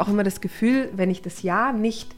auch 0.00 0.08
immer 0.08 0.24
das 0.24 0.40
Gefühl, 0.40 0.88
wenn 0.94 1.10
ich 1.10 1.22
das 1.22 1.42
Jahr 1.42 1.72
nicht 1.72 2.14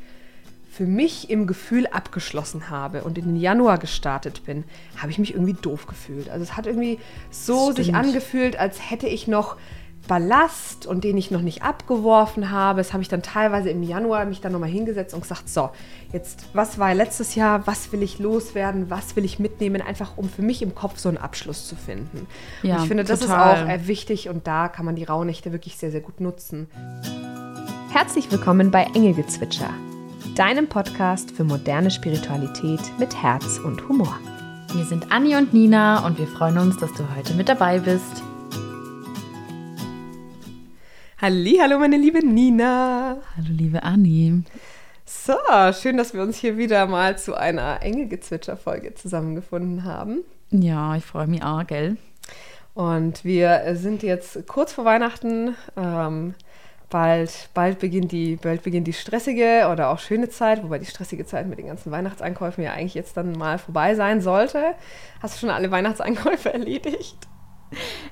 für 0.73 0.87
mich 0.87 1.29
im 1.29 1.47
Gefühl 1.47 1.87
abgeschlossen 1.87 2.71
habe 2.71 3.05
und 3.05 3.19
in 3.19 3.27
den 3.27 3.37
Januar 3.37 3.77
gestartet 3.77 4.47
bin, 4.47 4.65
habe 4.97 5.11
ich 5.11 5.19
mich 5.19 5.35
irgendwie 5.35 5.53
doof 5.53 5.87
gefühlt. 5.87 6.31
Also 6.31 6.43
es 6.43 6.57
hat 6.57 6.67
irgendwie 6.67 6.99
so 7.31 7.73
sich 7.73 7.95
angefühlt, 7.95 8.59
als 8.59 8.91
hätte 8.91 9.07
ich 9.07 9.29
noch 9.29 9.57
Ballast 10.09 10.87
und 10.87 11.05
den 11.05 11.17
ich 11.17 11.31
noch 11.31 11.43
nicht 11.43 11.63
abgeworfen 11.63 12.51
habe. 12.51 12.79
Das 12.79 12.93
habe 12.93 13.03
ich 13.03 13.09
dann 13.09 13.23
teilweise 13.23 13.71
im 13.71 13.83
Januar 13.83 14.25
mich 14.25 14.41
dann 14.41 14.53
nochmal 14.53 14.71
hingesetzt 14.71 15.15
und 15.15 15.21
gesagt, 15.21 15.49
so, 15.49 15.71
jetzt, 16.13 16.47
was 16.55 16.79
war 16.79 16.95
letztes 16.95 17.35
Jahr, 17.35 17.67
was 17.67 17.93
will 17.93 18.03
ich 18.03 18.19
loswerden, 18.19 18.91
was 18.91 19.15
will 19.15 19.25
ich 19.25 19.39
mitnehmen, 19.39 19.81
einfach 19.81 20.17
um 20.17 20.29
für 20.29 20.43
mich 20.43 20.63
im 20.63 20.75
Kopf 20.75 20.99
so 20.99 21.09
einen 21.09 21.19
Abschluss 21.19 21.69
zu 21.69 21.77
finden. 21.77 22.27
Ja, 22.63 22.77
und 22.77 22.83
ich 22.83 22.89
finde, 22.89 23.05
das 23.05 23.21
total. 23.21 23.57
ist 23.57 23.63
auch 23.63 23.69
äh, 23.69 23.87
wichtig 23.87 24.29
und 24.29 24.47
da 24.47 24.69
kann 24.69 24.85
man 24.85 24.97
die 24.97 25.05
Rauhnächte 25.05 25.53
wirklich 25.53 25.77
sehr, 25.77 25.91
sehr 25.91 26.01
gut 26.01 26.21
nutzen. 26.21 26.69
Herzlich 27.93 28.33
willkommen 28.33 28.71
bei 28.71 28.85
Engelgezwitscher, 28.95 29.69
deinem 30.35 30.67
Podcast 30.67 31.31
für 31.31 31.45
moderne 31.45 31.91
Spiritualität 31.91 32.81
mit 32.99 33.23
Herz 33.23 33.59
und 33.59 33.87
Humor. 33.87 34.19
Wir 34.73 34.87
sind 34.87 35.13
Anni 35.13 35.37
und 35.37 35.53
Nina 35.53 36.07
und 36.07 36.19
wir 36.19 36.27
freuen 36.27 36.57
uns, 36.57 36.79
dass 36.79 36.91
du 36.95 37.05
heute 37.15 37.35
mit 37.35 37.51
dabei 37.51 37.81
bist. 37.81 38.23
Hallo, 41.21 41.79
meine 41.79 41.99
liebe 41.99 42.27
Nina. 42.27 43.19
Hallo, 43.37 43.49
liebe 43.51 43.83
Anni. 43.83 44.43
So, 45.05 45.35
schön, 45.79 45.99
dass 45.99 46.15
wir 46.15 46.23
uns 46.23 46.39
hier 46.39 46.57
wieder 46.57 46.87
mal 46.87 47.19
zu 47.19 47.35
einer 47.35 47.83
Engelgezwitscher-Folge 47.83 48.95
zusammengefunden 48.95 49.85
haben. 49.85 50.21
Ja, 50.51 50.97
ich 50.97 51.05
freue 51.05 51.27
mich 51.27 51.45
auch, 51.45 51.67
gell? 51.67 51.99
Und 52.73 53.23
wir 53.23 53.77
sind 53.77 54.03
jetzt 54.03 54.47
kurz 54.47 54.73
vor 54.73 54.87
Weihnachten. 54.87 55.57
Ähm, 55.77 56.35
bald, 56.93 57.49
bald, 57.55 57.79
beginnt 57.79 58.13
die, 58.13 58.37
bald 58.37 58.63
beginnt 58.63 58.87
die 58.87 58.93
stressige 58.93 59.69
oder 59.73 59.89
auch 59.89 59.99
schöne 59.99 60.29
Zeit, 60.29 60.63
wobei 60.63 60.79
die 60.79 60.87
stressige 60.87 61.25
Zeit 61.25 61.49
mit 61.49 61.59
den 61.59 61.67
ganzen 61.67 61.91
Weihnachtseinkäufen 61.91 62.63
ja 62.63 62.73
eigentlich 62.73 62.95
jetzt 62.95 63.17
dann 63.17 63.33
mal 63.33 63.59
vorbei 63.59 63.95
sein 63.95 64.21
sollte. 64.21 64.75
Hast 65.23 65.35
du 65.35 65.41
schon 65.41 65.51
alle 65.51 65.71
Weihnachtseinkäufe 65.71 66.53
erledigt? 66.53 67.17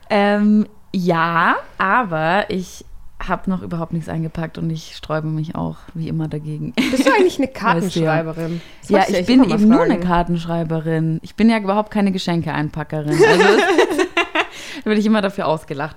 Ähm, 0.09 0.67
ja, 0.93 1.57
aber 1.77 2.47
ich 2.49 2.87
habe 3.23 3.51
noch 3.51 3.61
überhaupt 3.61 3.93
nichts 3.93 4.09
eingepackt 4.09 4.57
und 4.57 4.71
ich 4.71 4.97
sträube 4.97 5.29
mich 5.29 5.55
auch 5.55 5.77
wie 5.93 6.09
immer 6.09 6.27
dagegen. 6.27 6.73
Bist 6.73 7.07
du 7.07 7.13
eigentlich 7.13 7.37
eine 7.37 7.49
Kartenschreiberin? 7.53 8.63
ja, 8.89 9.05
ich, 9.07 9.19
ich 9.19 9.27
bin 9.27 9.45
eben 9.45 9.69
nur 9.69 9.83
eine 9.83 10.01
Kartenschreiberin. 10.01 11.21
Ich 11.23 11.35
bin 11.35 11.51
ja 11.51 11.59
überhaupt 11.59 11.91
keine 11.91 12.13
Geschenke-Einpackerin. 12.13 13.11
Also 13.11 13.45
da 14.85 14.85
werde 14.87 15.01
ich 15.01 15.05
immer 15.05 15.21
dafür 15.21 15.49
ausgelacht. 15.49 15.97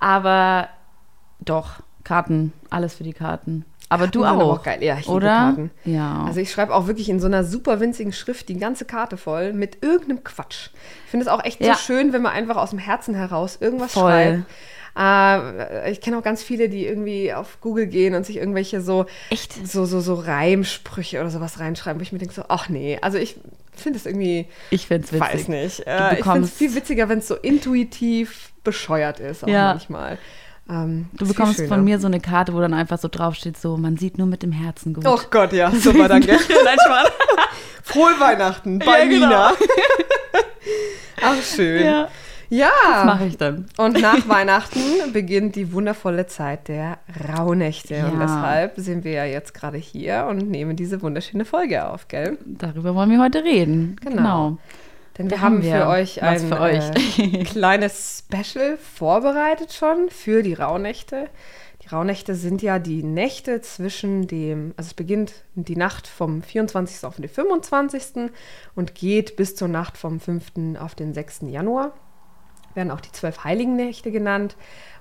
Aber 0.00 0.70
doch, 1.40 1.82
Karten, 2.04 2.52
alles 2.70 2.94
für 2.94 3.04
die 3.04 3.12
Karten. 3.12 3.64
Aber 3.88 4.04
Karten 4.04 4.18
du 4.18 4.24
auch. 4.24 4.58
auch 4.58 4.62
geil. 4.62 4.82
Ja, 4.82 4.96
ich 4.98 5.08
oder? 5.08 5.28
Karten. 5.28 5.70
Ja. 5.84 6.24
Also 6.26 6.40
ich 6.40 6.50
schreibe 6.50 6.74
auch 6.74 6.86
wirklich 6.86 7.08
in 7.08 7.20
so 7.20 7.26
einer 7.26 7.44
super 7.44 7.80
winzigen 7.80 8.12
Schrift 8.12 8.48
die 8.48 8.56
ganze 8.56 8.84
Karte 8.84 9.16
voll 9.16 9.52
mit 9.52 9.82
irgendeinem 9.82 10.24
Quatsch. 10.24 10.70
Ich 11.04 11.10
finde 11.10 11.26
es 11.26 11.30
auch 11.30 11.44
echt 11.44 11.60
ja. 11.60 11.74
so 11.74 11.80
schön, 11.80 12.12
wenn 12.12 12.22
man 12.22 12.32
einfach 12.32 12.56
aus 12.56 12.70
dem 12.70 12.78
Herzen 12.78 13.14
heraus 13.14 13.58
irgendwas 13.60 13.92
voll. 13.92 14.10
schreibt. 14.10 14.44
Äh, 14.98 15.90
ich 15.90 16.00
kenne 16.00 16.18
auch 16.18 16.22
ganz 16.22 16.42
viele, 16.42 16.68
die 16.68 16.86
irgendwie 16.86 17.32
auf 17.32 17.60
Google 17.60 17.86
gehen 17.86 18.14
und 18.14 18.26
sich 18.26 18.36
irgendwelche 18.36 18.80
so, 18.80 19.06
Echt? 19.30 19.66
so, 19.66 19.86
so, 19.86 20.00
so 20.00 20.14
Reimsprüche 20.14 21.20
oder 21.20 21.30
sowas 21.30 21.60
reinschreiben, 21.60 22.00
wo 22.00 22.02
ich 22.02 22.12
mir 22.12 22.18
denke 22.18 22.34
so, 22.34 22.44
ach 22.48 22.68
nee, 22.68 22.98
also 23.00 23.18
ich 23.18 23.36
finde 23.74 23.98
es 23.98 24.06
irgendwie, 24.06 24.46
ich 24.70 24.86
finde 24.86 25.06
es 25.06 25.12
witzig. 25.12 25.34
Weiß 25.34 25.48
nicht. 25.48 25.86
Äh, 25.86 26.18
ich 26.18 26.24
finde 26.24 26.42
es 26.42 26.52
viel 26.52 26.74
witziger, 26.74 27.08
wenn 27.08 27.18
es 27.18 27.28
so 27.28 27.36
intuitiv 27.36 28.52
bescheuert 28.64 29.18
ist, 29.18 29.44
auch 29.44 29.48
ja. 29.48 29.72
manchmal. 29.72 30.18
Ähm, 30.72 31.06
du 31.18 31.28
bekommst 31.28 31.60
von 31.66 31.84
mir 31.84 31.98
so 31.98 32.06
eine 32.06 32.18
Karte, 32.18 32.54
wo 32.54 32.60
dann 32.60 32.72
einfach 32.72 32.98
so 32.98 33.08
draufsteht, 33.08 33.58
so, 33.58 33.76
man 33.76 33.98
sieht 33.98 34.16
nur 34.16 34.26
mit 34.26 34.42
dem 34.42 34.52
Herzen 34.52 34.94
gut. 34.94 35.06
Oh 35.06 35.20
Gott, 35.30 35.52
ja, 35.52 35.70
super, 35.74 36.08
danke. 36.08 36.32
Nein, 36.32 36.78
Frohe 37.82 38.18
Weihnachten 38.18 38.78
bei 38.78 39.00
ja, 39.00 39.04
genau. 39.04 39.26
Nina. 39.26 39.52
Ach, 41.22 41.42
schön. 41.42 41.84
Ja. 41.84 42.08
Ja. 42.48 42.70
Das 42.90 43.04
mache 43.06 43.26
ich 43.26 43.38
dann. 43.38 43.66
Und 43.78 44.00
nach 44.00 44.28
Weihnachten 44.28 44.80
beginnt 45.12 45.56
die 45.56 45.72
wundervolle 45.72 46.26
Zeit 46.26 46.68
der 46.68 46.98
Rauhnächte. 47.34 47.94
Ja. 47.94 48.08
Und 48.08 48.20
deshalb 48.20 48.74
sind 48.76 49.04
wir 49.04 49.12
ja 49.12 49.24
jetzt 49.24 49.54
gerade 49.54 49.78
hier 49.78 50.26
und 50.28 50.50
nehmen 50.50 50.76
diese 50.76 51.00
wunderschöne 51.00 51.46
Folge 51.46 51.86
auf, 51.86 52.08
gell? 52.08 52.36
Darüber 52.44 52.94
wollen 52.94 53.10
wir 53.10 53.20
heute 53.20 53.42
reden. 53.42 53.96
Genau. 54.02 54.16
genau. 54.16 54.58
Denn 55.18 55.30
wir 55.30 55.40
haben, 55.40 55.56
haben 55.56 55.62
wir 55.62 55.76
für 55.76 55.86
euch 55.88 56.22
ein 56.22 56.38
für 56.40 56.60
euch. 56.60 57.18
Äh, 57.18 57.44
kleines 57.44 58.24
Special 58.26 58.78
vorbereitet 58.78 59.72
schon 59.72 60.08
für 60.10 60.42
die 60.42 60.54
Rauhnächte. 60.54 61.28
Die 61.82 61.88
Rauhnächte 61.88 62.34
sind 62.34 62.62
ja 62.62 62.78
die 62.78 63.02
Nächte 63.02 63.60
zwischen 63.60 64.26
dem, 64.26 64.72
also 64.76 64.88
es 64.88 64.94
beginnt 64.94 65.32
die 65.54 65.76
Nacht 65.76 66.06
vom 66.06 66.42
24. 66.42 67.04
auf 67.04 67.16
den 67.16 67.28
25. 67.28 68.30
und 68.74 68.94
geht 68.94 69.36
bis 69.36 69.56
zur 69.56 69.68
Nacht 69.68 69.98
vom 69.98 70.20
5. 70.20 70.76
auf 70.78 70.94
den 70.94 71.12
6. 71.12 71.40
Januar 71.48 71.92
werden 72.74 72.90
auch 72.90 73.00
die 73.00 73.12
zwölf 73.12 73.44
Heiligen 73.44 73.76
Nächte 73.76 74.10
genannt, 74.10 74.56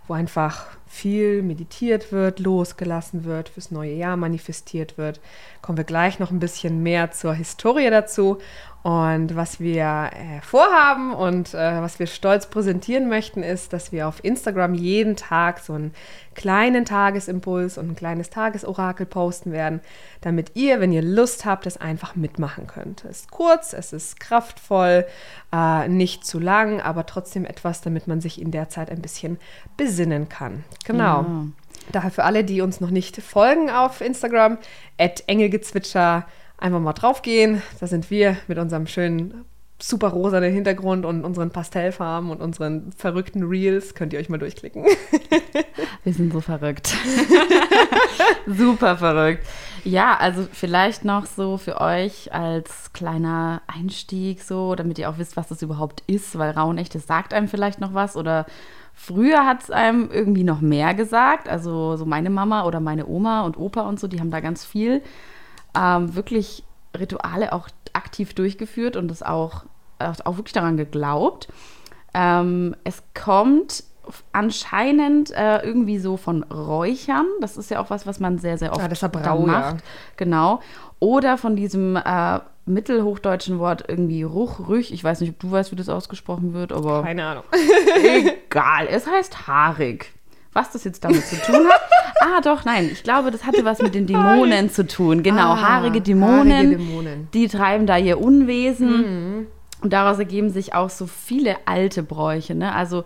wo 0.08 0.14
einfach 0.14 0.68
viel 0.92 1.42
meditiert 1.42 2.12
wird, 2.12 2.40
losgelassen 2.40 3.24
wird, 3.24 3.48
fürs 3.48 3.72
neue 3.72 3.94
Jahr 3.94 4.18
manifestiert 4.18 4.98
wird. 4.98 5.22
Kommen 5.62 5.78
wir 5.78 5.86
gleich 5.86 6.20
noch 6.20 6.32
ein 6.32 6.40
bisschen 6.40 6.84
mehr 6.84 7.12
zur 7.12 7.34
Historie 7.34 7.90
dazu. 7.90 8.40
Und 8.84 9.36
was 9.36 9.60
wir 9.60 10.10
äh, 10.12 10.42
vorhaben 10.42 11.14
und 11.14 11.54
äh, 11.54 11.82
was 11.82 12.00
wir 12.00 12.08
stolz 12.08 12.48
präsentieren 12.48 13.10
möchten, 13.10 13.44
ist, 13.44 13.74
dass 13.74 13.92
wir 13.92 14.08
auf 14.08 14.24
Instagram 14.24 14.74
jeden 14.74 15.16
Tag 15.16 15.60
so 15.60 15.74
einen 15.74 15.94
kleinen 16.34 16.84
Tagesimpuls 16.84 17.78
und 17.78 17.90
ein 17.90 17.96
kleines 17.96 18.32
Tagesorakel 18.32 19.06
posten 19.06 19.52
werden, 19.52 19.82
damit 20.22 20.56
ihr, 20.56 20.80
wenn 20.80 20.92
ihr 20.92 21.04
Lust 21.04 21.46
habt, 21.46 21.68
es 21.68 21.78
einfach 21.78 22.16
mitmachen 22.16 22.66
könnt. 22.66 23.06
Es 23.06 23.22
ist 23.22 23.32
kurz, 23.32 23.74
es 23.74 23.94
ist 23.94 24.20
kraftvoll, 24.20 25.06
äh, 25.54 25.88
nicht 25.88 26.26
zu 26.26 26.40
lang, 26.40 26.82
aber 26.82 27.06
trotzdem 27.06 27.46
etwas, 27.46 27.82
damit 27.82 28.08
man 28.08 28.20
sich 28.20 28.42
in 28.42 28.50
der 28.50 28.70
Zeit 28.70 28.90
ein 28.90 29.02
bisschen 29.04 29.38
besinnen 29.78 30.28
kann. 30.28 30.64
Genau. 30.86 31.22
Ja. 31.22 31.46
Daher 31.92 32.12
für 32.12 32.24
alle, 32.24 32.44
die 32.44 32.62
uns 32.62 32.80
noch 32.80 32.92
nicht 32.92 33.22
folgen 33.22 33.70
auf 33.70 34.02
Instagram, 34.02 34.58
at 34.98 35.24
Engelgezwitscher, 35.28 36.26
einfach 36.58 36.80
mal 36.80 36.94
draufgehen. 36.94 37.62
Da 37.80 37.88
sind 37.88 38.10
wir 38.10 38.38
mit 38.48 38.58
unserem 38.58 38.88
schönen 38.88 39.46
super 39.84 40.10
rosanen 40.10 40.54
Hintergrund 40.54 41.06
und 41.06 41.26
unseren 41.26 41.50
Pastellfarben 41.50 42.30
und 42.30 42.42
unseren 42.42 42.92
verrückten 42.94 43.44
Reels. 43.44 43.96
Könnt 43.96 44.14
ihr 44.14 44.20
euch 44.20 44.30
mal 44.30 44.38
durchklicken. 44.38 44.86
Wir 46.04 46.14
sind 46.14 46.32
so 46.32 46.42
verrückt. 46.42 46.96
super 48.48 48.98
verrückt. 48.98 49.46
Ja, 49.84 50.18
also 50.18 50.48
vielleicht 50.52 51.04
noch 51.04 51.26
so 51.26 51.58
für 51.58 51.82
euch 51.82 52.34
als 52.34 52.94
kleiner 52.94 53.62
Einstieg 53.68 54.42
so, 54.44 54.76
damit 54.76 55.00
ihr 55.00 55.10
auch 55.10 55.18
wisst, 55.18 55.38
was 55.38 55.48
das 55.48 55.62
überhaupt 55.62 56.04
ist, 56.08 56.38
weil 56.38 56.52
Rauhnächte 56.52 57.00
sagt 57.00 57.34
einem 57.34 57.48
vielleicht 57.48 57.82
noch 57.82 57.94
was 57.94 58.16
oder 58.16 58.46
früher 59.02 59.48
hat 59.48 59.64
es 59.64 59.72
einem 59.72 60.12
irgendwie 60.12 60.44
noch 60.44 60.62
mehr 60.62 60.94
gesagt. 60.94 61.50
Also 61.50 61.98
so 61.98 62.06
meine 62.06 62.30
Mama 62.30 62.66
oder 62.66 62.80
meine 62.80 63.08
Oma 63.08 63.42
und 63.42 63.58
Opa 63.58 63.82
und 63.82 64.00
so, 64.00 64.08
die 64.08 64.20
haben 64.20 64.30
da 64.30 64.42
ganz 64.42 64.64
viel 64.64 65.02
ähm, 65.76 66.14
wirklich 66.14 66.64
Rituale 66.98 67.54
auch 67.54 67.68
aktiv 67.94 68.34
durchgeführt 68.36 68.96
und 68.98 69.08
das 69.08 69.24
auch, 69.24 69.64
auch 70.00 70.38
wirklich 70.38 70.54
daran 70.54 70.78
geglaubt. 70.78 71.48
Ähm, 72.14 72.76
es 72.84 73.02
kommt 73.14 73.84
anscheinend 74.34 75.32
äh, 75.32 75.60
irgendwie 75.64 75.98
so 75.98 76.18
von 76.18 76.44
Räuchern. 76.44 77.26
Das 77.40 77.58
ist 77.58 77.72
ja 77.72 77.80
auch 77.80 77.90
was, 77.90 78.06
was 78.06 78.20
man 78.20 78.38
sehr, 78.38 78.58
sehr 78.58 78.72
oft 78.72 78.82
ja, 78.82 78.88
das 78.88 79.00
Brau, 79.00 79.40
macht. 79.40 79.78
Ja. 79.78 79.84
Genau. 80.18 80.62
Oder 81.00 81.38
von 81.38 81.56
diesem 81.56 81.96
äh, 81.96 82.40
mittelhochdeutschen 82.66 83.60
Wort 83.60 83.86
irgendwie 83.88 84.24
Ruch, 84.24 84.68
Rüch. 84.68 84.92
Ich 84.92 85.04
weiß 85.04 85.22
nicht, 85.22 85.32
ob 85.32 85.40
du 85.40 85.52
weißt, 85.52 85.72
wie 85.72 85.76
das 85.76 85.90
ausgesprochen 85.90 86.54
wird, 86.54 86.72
aber. 86.72 87.04
Keine 87.04 87.26
Ahnung. 87.26 87.44
egal. 88.48 88.88
Es 88.90 89.08
heißt 89.08 89.48
haarig. 89.48 90.12
Was 90.54 90.72
das 90.72 90.84
jetzt 90.84 91.04
damit 91.06 91.26
zu 91.26 91.38
tun 91.38 91.66
hat? 91.68 91.82
ah, 92.22 92.42
doch, 92.42 92.66
nein. 92.66 92.90
Ich 92.92 93.04
glaube, 93.04 93.32
das 93.32 93.46
hatte 93.46 93.64
was 93.64 93.82
mit 93.82 93.96
den 93.96 94.06
Dämonen 94.06 94.70
zu 94.70 94.86
tun. 94.86 95.24
Genau, 95.24 95.54
ah, 95.54 95.62
haarige, 95.62 96.02
Dämonen, 96.02 96.52
haarige 96.52 96.78
Dämonen. 96.78 97.28
Die 97.34 97.48
treiben 97.48 97.88
da 97.88 97.98
ihr 97.98 98.20
Unwesen. 98.20 98.90
Mhm. 98.90 99.48
Und 99.82 99.94
daraus 99.94 100.20
ergeben 100.20 100.50
sich 100.50 100.76
auch 100.76 100.90
so 100.90 101.08
viele 101.08 101.56
alte 101.66 102.04
Bräuche. 102.04 102.54
Ne? 102.54 102.76
Also 102.76 103.06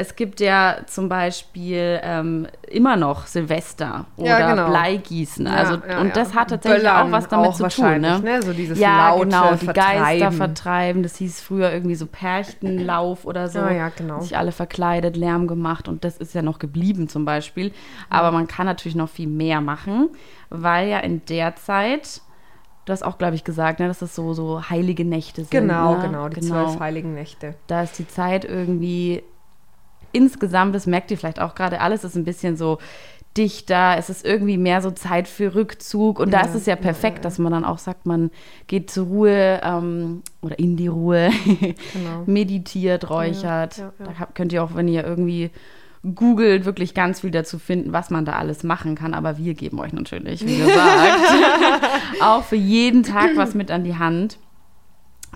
es 0.00 0.14
gibt 0.14 0.38
ja 0.38 0.76
zum 0.86 1.08
Beispiel 1.08 1.98
ähm, 2.04 2.46
immer 2.68 2.94
noch 2.94 3.26
Silvester 3.26 4.06
oder 4.16 4.38
ja, 4.38 4.50
genau. 4.54 4.68
Bleigießen. 4.68 5.44
Also, 5.48 5.80
ja, 5.88 6.00
und 6.00 6.14
das 6.14 6.34
hat 6.34 6.50
tatsächlich 6.50 6.82
Böllern 6.82 7.08
auch 7.08 7.10
was 7.10 7.26
damit 7.26 7.48
auch 7.48 7.54
zu 7.56 7.66
tun. 7.66 8.00
Ne? 8.00 8.20
ne? 8.20 8.40
So 8.40 8.52
dieses 8.52 8.78
ja, 8.78 9.08
laute 9.08 9.24
genau, 9.24 9.54
die 9.54 9.64
vertreiben. 9.64 10.00
Geister 10.00 10.32
vertreiben. 10.32 11.02
Das 11.02 11.16
hieß 11.16 11.40
früher 11.40 11.72
irgendwie 11.72 11.96
so 11.96 12.06
Perchtenlauf 12.06 13.24
oder 13.24 13.48
so. 13.48 13.58
Ja, 13.58 13.72
ja, 13.72 13.88
genau. 13.88 14.20
Sich 14.20 14.36
alle 14.36 14.52
verkleidet, 14.52 15.16
Lärm 15.16 15.48
gemacht 15.48 15.88
und 15.88 16.04
das 16.04 16.16
ist 16.16 16.32
ja 16.32 16.42
noch 16.42 16.60
geblieben 16.60 17.08
zum 17.08 17.24
Beispiel. 17.24 17.72
Aber 18.08 18.30
man 18.30 18.46
kann 18.46 18.66
natürlich 18.66 18.94
noch 18.94 19.08
viel 19.08 19.26
mehr 19.26 19.60
machen, 19.60 20.10
weil 20.48 20.88
ja 20.88 21.00
in 21.00 21.24
der 21.26 21.56
Zeit 21.56 22.20
Du 22.84 22.92
hast 22.92 23.02
auch, 23.02 23.18
glaube 23.18 23.34
ich, 23.34 23.44
gesagt, 23.44 23.80
ne, 23.80 23.86
dass 23.86 23.98
das 23.98 24.14
so, 24.14 24.32
so 24.32 24.70
heilige 24.70 25.04
Nächte 25.04 25.42
sind. 25.42 25.50
Genau, 25.50 25.96
ne? 25.96 26.04
genau, 26.06 26.28
die 26.30 26.40
genau. 26.40 26.64
zwölf 26.64 26.80
heiligen 26.80 27.12
Nächte. 27.12 27.54
Da 27.66 27.82
ist 27.82 27.98
die 27.98 28.08
Zeit 28.08 28.46
irgendwie 28.46 29.24
insgesamt, 30.12 30.74
das 30.74 30.86
merkt 30.86 31.10
ihr 31.10 31.18
vielleicht 31.18 31.40
auch 31.40 31.54
gerade, 31.54 31.80
alles 31.80 32.04
ist 32.04 32.16
ein 32.16 32.24
bisschen 32.24 32.56
so 32.56 32.78
dichter, 33.36 33.94
es 33.96 34.10
ist 34.10 34.24
irgendwie 34.24 34.58
mehr 34.58 34.82
so 34.82 34.90
Zeit 34.90 35.28
für 35.28 35.54
Rückzug. 35.54 36.18
Und 36.18 36.32
da 36.32 36.40
ist 36.40 36.54
es 36.54 36.66
ja 36.66 36.76
perfekt, 36.76 37.24
dass 37.24 37.38
man 37.38 37.52
dann 37.52 37.64
auch 37.64 37.78
sagt, 37.78 38.04
man 38.04 38.30
geht 38.66 38.90
zur 38.90 39.06
Ruhe 39.06 39.60
ähm, 39.62 40.22
oder 40.42 40.58
in 40.58 40.76
die 40.76 40.88
Ruhe, 40.88 41.30
genau. 41.44 42.24
meditiert, 42.26 43.08
räuchert. 43.08 43.78
Da 43.78 44.26
könnt 44.34 44.52
ihr 44.52 44.62
auch, 44.62 44.74
wenn 44.74 44.88
ihr 44.88 45.04
irgendwie 45.04 45.50
googelt, 46.14 46.64
wirklich 46.64 46.94
ganz 46.94 47.20
viel 47.20 47.30
dazu 47.30 47.58
finden, 47.58 47.92
was 47.92 48.10
man 48.10 48.24
da 48.24 48.32
alles 48.32 48.64
machen 48.64 48.94
kann. 48.94 49.14
Aber 49.14 49.38
wir 49.38 49.54
geben 49.54 49.78
euch 49.78 49.92
natürlich, 49.92 50.44
wie 50.44 50.58
gesagt, 50.58 51.20
auch 52.22 52.42
für 52.42 52.56
jeden 52.56 53.02
Tag 53.04 53.36
was 53.36 53.54
mit 53.54 53.70
an 53.70 53.84
die 53.84 53.96
Hand. 53.96 54.38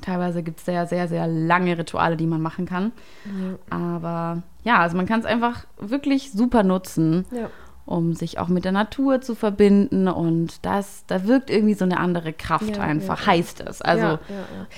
Teilweise 0.00 0.42
gibt 0.42 0.58
es 0.58 0.66
ja 0.66 0.86
sehr, 0.86 1.06
sehr 1.06 1.28
lange 1.28 1.78
Rituale, 1.78 2.16
die 2.16 2.26
man 2.26 2.40
machen 2.40 2.66
kann. 2.66 2.90
Ja. 3.24 3.76
Aber 3.76 4.42
ja, 4.64 4.78
also 4.78 4.96
man 4.96 5.06
kann 5.06 5.20
es 5.20 5.26
einfach 5.26 5.66
wirklich 5.78 6.30
super 6.32 6.62
nutzen, 6.62 7.26
ja. 7.32 7.50
um 7.84 8.14
sich 8.14 8.38
auch 8.38 8.48
mit 8.48 8.64
der 8.64 8.72
Natur 8.72 9.20
zu 9.20 9.34
verbinden. 9.34 10.08
Und 10.08 10.64
das, 10.64 11.04
da 11.06 11.26
wirkt 11.26 11.50
irgendwie 11.50 11.74
so 11.74 11.84
eine 11.84 11.98
andere 11.98 12.32
Kraft 12.32 12.76
ja, 12.76 12.82
einfach, 12.82 13.26
heißt 13.26 13.64
es. 13.66 13.82
Also, 13.82 14.18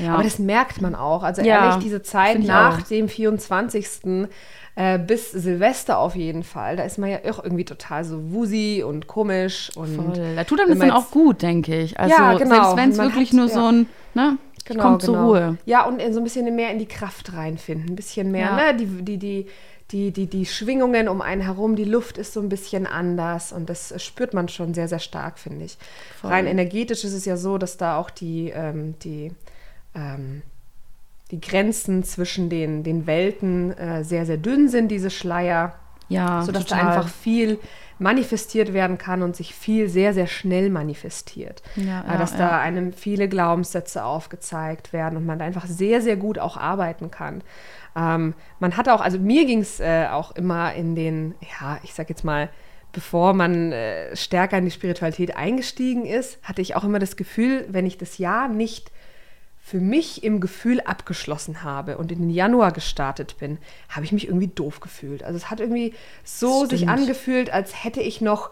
Aber 0.06 0.22
das 0.22 0.38
merkt 0.38 0.80
man 0.80 0.94
auch. 0.94 1.22
Also 1.22 1.42
ehrlich, 1.42 1.82
diese 1.82 2.02
Zeit 2.02 2.42
nach 2.42 2.80
auch. 2.80 2.86
dem 2.86 3.08
24. 3.08 4.28
Äh, 4.76 4.98
bis 4.98 5.30
Silvester 5.30 5.98
auf 5.98 6.16
jeden 6.16 6.42
Fall. 6.42 6.76
Da 6.76 6.82
ist 6.82 6.98
man 6.98 7.08
ja 7.08 7.18
auch 7.30 7.42
irgendwie 7.44 7.64
total 7.64 8.04
so 8.04 8.32
wusi 8.32 8.82
und 8.84 9.06
komisch. 9.06 9.70
Und 9.76 9.94
Voll. 9.94 10.34
Da 10.34 10.42
tut 10.42 10.58
einem 10.58 10.70
das 10.70 10.78
dann 10.80 10.90
auch 10.90 11.12
gut, 11.12 11.42
denke 11.42 11.80
ich. 11.80 11.98
Also 12.00 12.12
ja, 12.12 12.36
genau. 12.36 12.54
selbst 12.54 12.76
wenn 12.76 12.90
es 12.90 12.98
wirklich 12.98 13.28
hat, 13.28 13.36
nur 13.36 13.48
so 13.48 13.64
ein, 13.66 13.86
ne, 14.14 14.36
genau, 14.64 14.82
kommt 14.82 15.02
genau. 15.02 15.12
zur 15.12 15.24
Ruhe. 15.24 15.58
Ja, 15.64 15.84
und 15.86 16.00
so 16.12 16.18
ein 16.18 16.24
bisschen 16.24 16.52
mehr 16.56 16.72
in 16.72 16.80
die 16.80 16.88
Kraft 16.88 17.34
reinfinden. 17.34 17.90
Ein 17.90 17.94
bisschen 17.94 18.32
mehr, 18.32 18.46
ja. 18.46 18.72
ne, 18.72 18.76
die, 18.76 18.86
die, 18.86 19.18
die, 19.18 19.46
die, 19.90 20.10
die, 20.10 20.26
die 20.26 20.46
Schwingungen 20.46 21.08
um 21.08 21.20
einen 21.20 21.42
herum, 21.42 21.76
die 21.76 21.84
Luft 21.84 22.18
ist 22.18 22.32
so 22.32 22.40
ein 22.40 22.48
bisschen 22.48 22.86
anders 22.86 23.52
und 23.52 23.68
das 23.68 23.94
spürt 24.02 24.34
man 24.34 24.48
schon 24.48 24.74
sehr, 24.74 24.88
sehr 24.88 24.98
stark, 24.98 25.38
finde 25.38 25.66
ich. 25.66 25.76
Voll. 26.20 26.30
Rein 26.30 26.46
energetisch 26.46 27.04
ist 27.04 27.12
es 27.12 27.24
ja 27.24 27.36
so, 27.36 27.58
dass 27.58 27.76
da 27.76 27.98
auch 27.98 28.10
die, 28.10 28.50
ähm, 28.50 28.94
die 29.00 29.32
ähm, 29.94 30.42
die 31.30 31.40
Grenzen 31.40 32.04
zwischen 32.04 32.48
den, 32.48 32.82
den 32.82 33.06
Welten 33.06 33.76
äh, 33.76 34.04
sehr, 34.04 34.26
sehr 34.26 34.36
dünn 34.36 34.68
sind, 34.68 34.88
diese 34.88 35.10
Schleier. 35.10 35.74
Ja, 36.08 36.42
sodass 36.42 36.66
total. 36.66 36.84
da 36.84 36.88
einfach 36.90 37.08
viel 37.08 37.58
manifestiert 37.98 38.72
werden 38.72 38.98
kann 38.98 39.22
und 39.22 39.36
sich 39.36 39.54
viel 39.54 39.88
sehr, 39.88 40.14
sehr 40.14 40.26
schnell 40.26 40.70
manifestiert. 40.70 41.62
Ja, 41.76 42.02
äh, 42.02 42.12
ja, 42.12 42.18
dass 42.18 42.36
da 42.36 42.58
einem 42.58 42.92
viele 42.92 43.28
Glaubenssätze 43.28 44.04
aufgezeigt 44.04 44.92
werden 44.92 45.16
und 45.16 45.26
man 45.26 45.38
da 45.38 45.44
einfach 45.44 45.66
sehr, 45.66 46.00
sehr 46.00 46.16
gut 46.16 46.38
auch 46.38 46.56
arbeiten 46.56 47.10
kann. 47.10 47.42
Ähm, 47.96 48.34
man 48.58 48.76
hat 48.76 48.88
auch, 48.88 49.00
also 49.00 49.18
mir 49.18 49.46
ging 49.46 49.60
es 49.60 49.80
äh, 49.80 50.06
auch 50.10 50.32
immer 50.32 50.74
in 50.74 50.94
den, 50.94 51.34
ja, 51.60 51.78
ich 51.82 51.94
sag 51.94 52.08
jetzt 52.08 52.24
mal, 52.24 52.48
bevor 52.92 53.34
man 53.34 53.72
äh, 53.72 54.14
stärker 54.16 54.58
in 54.58 54.64
die 54.64 54.70
Spiritualität 54.70 55.36
eingestiegen 55.36 56.06
ist, 56.06 56.38
hatte 56.42 56.62
ich 56.62 56.76
auch 56.76 56.84
immer 56.84 56.98
das 56.98 57.16
Gefühl, 57.16 57.66
wenn 57.68 57.86
ich 57.86 57.98
das 57.98 58.18
Jahr 58.18 58.48
nicht 58.48 58.90
für 59.66 59.80
mich 59.80 60.22
im 60.22 60.40
Gefühl 60.40 60.82
abgeschlossen 60.82 61.62
habe 61.62 61.96
und 61.96 62.12
in 62.12 62.18
den 62.18 62.28
Januar 62.28 62.70
gestartet 62.70 63.36
bin, 63.38 63.56
habe 63.88 64.04
ich 64.04 64.12
mich 64.12 64.28
irgendwie 64.28 64.48
doof 64.48 64.80
gefühlt. 64.80 65.24
Also 65.24 65.38
es 65.38 65.50
hat 65.50 65.58
irgendwie 65.58 65.94
so 66.22 66.66
Stimmt. 66.66 66.70
sich 66.70 66.88
angefühlt, 66.90 67.48
als 67.48 67.82
hätte 67.82 68.02
ich 68.02 68.20
noch 68.20 68.50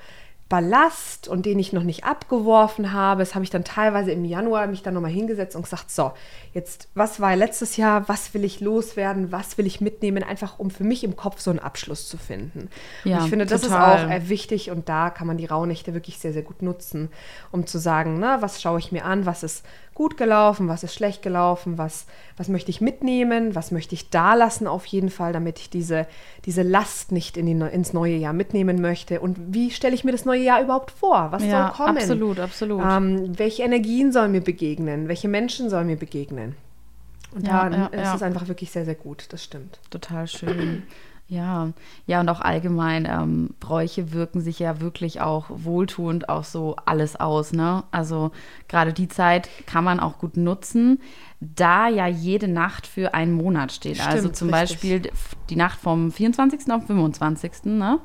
Ballast 0.49 1.29
und 1.29 1.45
den 1.45 1.59
ich 1.59 1.75
noch 1.75 1.83
nicht 1.83 2.05
abgeworfen 2.05 2.93
habe. 2.93 3.21
Das 3.21 3.35
habe 3.35 3.45
ich 3.45 3.51
dann 3.51 3.65
teilweise 3.65 4.11
im 4.11 4.25
Januar 4.25 4.67
mich 4.67 4.83
dann 4.83 4.95
nochmal 4.95 5.11
hingesetzt 5.11 5.55
und 5.55 5.63
gesagt, 5.63 5.91
so, 5.91 6.13
jetzt, 6.55 6.89
was 6.95 7.21
war 7.21 7.37
letztes 7.37 7.77
Jahr, 7.77 8.09
was 8.09 8.33
will 8.33 8.45
ich 8.45 8.61
loswerden, 8.61 9.33
was 9.33 9.59
will 9.59 9.67
ich 9.67 9.83
mitnehmen, 9.83 10.23
einfach 10.23 10.59
um 10.59 10.71
für 10.71 10.85
mich 10.85 11.05
im 11.05 11.15
Kopf 11.15 11.41
so 11.41 11.51
einen 11.51 11.59
Abschluss 11.59 12.09
zu 12.09 12.17
finden. 12.17 12.69
Ja, 13.05 13.19
und 13.19 13.25
ich 13.25 13.31
finde, 13.31 13.47
das 13.47 13.63
total. 13.63 13.99
ist 13.99 14.05
auch 14.05 14.11
äh, 14.11 14.29
wichtig 14.31 14.71
und 14.71 14.89
da 14.89 15.11
kann 15.11 15.27
man 15.27 15.37
die 15.37 15.47
Rauhnächte 15.47 15.93
wirklich 15.93 16.19
sehr, 16.19 16.33
sehr 16.33 16.43
gut 16.43 16.63
nutzen, 16.63 17.11
um 17.51 17.67
zu 17.67 17.79
sagen, 17.79 18.19
na, 18.19 18.41
was 18.41 18.61
schaue 18.61 18.79
ich 18.79 18.93
mir 18.93 19.05
an, 19.05 19.25
was 19.27 19.43
ist 19.43 19.65
gut 19.95 20.17
gelaufen, 20.17 20.69
was 20.69 20.83
ist 20.83 20.95
schlecht 20.95 21.23
gelaufen, 21.23 21.79
was, 21.79 22.07
was 22.37 22.49
möchte 22.49 22.71
ich 22.71 22.81
mitnehmen, 22.81 23.55
was 23.55 23.71
möchte 23.71 23.95
ich 23.95 24.11
da 24.11 24.35
lassen 24.35 24.67
auf 24.67 24.87
jeden 24.87 25.11
Fall, 25.11 25.33
damit 25.33 25.59
ich 25.59 25.71
diese, 25.71 26.07
diese 26.45 26.63
Last 26.63 27.13
nicht 27.13 27.37
in 27.37 27.47
die, 27.47 27.53
ins 27.53 27.93
neue 27.93 28.17
Jahr 28.17 28.33
mitnehmen 28.33 28.81
möchte. 28.81 29.21
Und 29.21 29.39
wie 29.55 29.71
stelle 29.71 29.95
ich 29.95 30.05
mir 30.05 30.13
das 30.13 30.25
neue 30.25 30.43
Jahr 30.43 30.63
überhaupt 30.63 30.91
vor? 30.91 31.29
Was 31.31 31.45
ja, 31.45 31.75
soll 31.77 31.87
kommen? 31.87 31.99
Absolut, 31.99 32.41
absolut. 32.41 32.83
Ähm, 32.85 33.39
welche 33.39 33.63
Energien 33.63 34.13
sollen 34.13 34.33
mir 34.33 34.41
begegnen? 34.41 35.09
Welche 35.09 35.29
Menschen 35.29 35.69
sollen 35.71 35.87
mir 35.87 35.97
begegnen? 35.97 36.57
Und 37.35 37.47
ja, 37.47 37.69
da 37.69 37.91
ja, 37.93 38.03
ist 38.03 38.15
es 38.17 38.23
einfach 38.23 38.49
wirklich 38.49 38.71
sehr, 38.71 38.85
sehr 38.85 38.95
gut, 38.95 39.27
das 39.31 39.43
stimmt. 39.45 39.79
Total 39.91 40.27
schön. 40.27 40.83
Ja, 41.33 41.71
ja, 42.07 42.21
und 42.21 42.29
auch 42.29 42.43
allgemein, 42.43 43.09
ähm, 43.11 43.55
Bräuche 43.59 44.13
wirken 44.13 44.43
sich 44.43 44.59
ja 44.59 44.83
wirklich 44.83 45.23
auch 45.23 45.47
wohltuend 45.49 46.29
auf 46.29 46.45
so 46.45 46.77
alles 46.85 47.17
aus, 47.17 47.55
ne? 47.55 47.85
Also 47.91 48.33
gerade 48.69 48.93
die 48.93 49.09
Zeit 49.09 49.49
kann 49.65 49.83
man 49.83 49.99
auch 49.99 50.19
gut 50.19 50.37
nutzen, 50.37 51.01
da 51.41 51.89
ja 51.89 52.07
jede 52.07 52.49
Nacht 52.49 52.87
für 52.87 53.15
einen 53.15 53.33
Monat 53.33 53.73
steht. 53.73 53.97
Stimmt, 53.97 54.11
also 54.11 54.29
zum 54.29 54.53
richtig. 54.53 54.79
Beispiel 54.79 55.13
die 55.49 55.57
Nacht 55.57 55.81
vom 55.81 56.13
24. 56.13 56.71
auf 56.71 56.87
25. 56.87 57.65
Ne? 57.65 57.99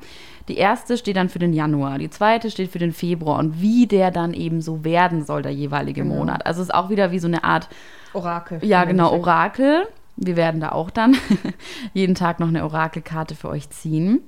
Die 0.48 0.56
erste 0.56 0.96
steht 0.96 1.16
dann 1.16 1.28
für 1.28 1.38
den 1.38 1.52
Januar, 1.52 1.98
die 1.98 2.08
zweite 2.08 2.50
steht 2.50 2.70
für 2.70 2.78
den 2.78 2.92
Februar 2.92 3.38
und 3.38 3.60
wie 3.60 3.86
der 3.86 4.10
dann 4.10 4.32
eben 4.32 4.62
so 4.62 4.84
werden 4.84 5.22
soll, 5.26 5.42
der 5.42 5.52
jeweilige 5.52 6.02
genau. 6.02 6.14
Monat. 6.14 6.46
Also 6.46 6.62
es 6.62 6.68
ist 6.68 6.74
auch 6.74 6.88
wieder 6.88 7.12
wie 7.12 7.18
so 7.18 7.28
eine 7.28 7.44
Art 7.44 7.68
Orakel. 8.14 8.64
Ja, 8.64 8.84
genau, 8.84 9.12
Orakel. 9.12 9.86
Wir 10.20 10.36
werden 10.36 10.60
da 10.60 10.70
auch 10.70 10.90
dann 10.90 11.16
jeden 11.94 12.14
Tag 12.14 12.40
noch 12.40 12.48
eine 12.48 12.64
Orakelkarte 12.64 13.34
für 13.34 13.48
euch 13.48 13.70
ziehen. 13.70 14.20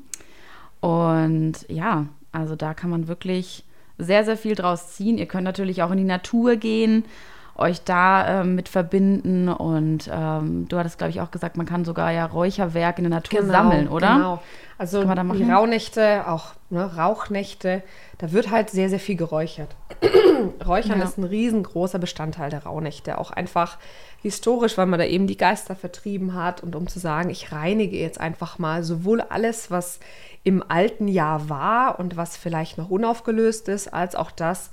Und 0.80 1.66
ja, 1.68 2.06
also 2.32 2.56
da 2.56 2.74
kann 2.74 2.90
man 2.90 3.08
wirklich 3.08 3.64
sehr, 3.98 4.24
sehr 4.24 4.36
viel 4.36 4.54
draus 4.54 4.92
ziehen. 4.92 5.18
Ihr 5.18 5.26
könnt 5.26 5.44
natürlich 5.44 5.82
auch 5.82 5.90
in 5.90 5.98
die 5.98 6.04
Natur 6.04 6.56
gehen, 6.56 7.04
euch 7.56 7.82
da 7.82 8.40
ähm, 8.40 8.54
mit 8.54 8.68
verbinden. 8.68 9.48
Und 9.48 10.08
ähm, 10.12 10.66
du 10.68 10.78
hattest, 10.78 10.98
glaube 10.98 11.10
ich, 11.10 11.20
auch 11.20 11.30
gesagt, 11.30 11.56
man 11.56 11.66
kann 11.66 11.84
sogar 11.84 12.10
ja 12.12 12.24
Räucherwerk 12.24 12.98
in 12.98 13.04
der 13.04 13.10
Natur 13.10 13.40
genau, 13.40 13.52
sammeln, 13.52 13.88
oder? 13.88 14.14
Genau. 14.14 14.42
Also 14.78 15.04
die 15.04 15.42
Rauhnächte, 15.42 16.26
auch 16.26 16.54
ne, 16.70 16.96
Rauchnächte, 16.96 17.82
da 18.16 18.32
wird 18.32 18.50
halt 18.50 18.70
sehr, 18.70 18.88
sehr 18.88 18.98
viel 18.98 19.16
geräuchert. 19.16 19.76
Räuchern 20.66 21.00
ja. 21.00 21.04
ist 21.04 21.18
ein 21.18 21.24
riesengroßer 21.24 21.98
Bestandteil 21.98 22.48
der 22.48 22.62
Rauhnächte. 22.62 23.18
Auch 23.18 23.30
einfach 23.30 23.76
historisch, 24.22 24.76
weil 24.76 24.86
man 24.86 24.98
da 24.98 25.06
eben 25.06 25.26
die 25.26 25.36
Geister 25.36 25.74
vertrieben 25.74 26.34
hat 26.34 26.62
und 26.62 26.76
um 26.76 26.86
zu 26.86 26.98
sagen, 26.98 27.30
ich 27.30 27.52
reinige 27.52 27.96
jetzt 27.96 28.20
einfach 28.20 28.58
mal 28.58 28.82
sowohl 28.82 29.20
alles, 29.20 29.70
was 29.70 30.00
im 30.42 30.62
alten 30.68 31.08
Jahr 31.08 31.48
war 31.48 31.98
und 31.98 32.16
was 32.16 32.36
vielleicht 32.36 32.78
noch 32.78 32.90
unaufgelöst 32.90 33.68
ist, 33.68 33.88
als 33.88 34.14
auch 34.14 34.30
das, 34.30 34.70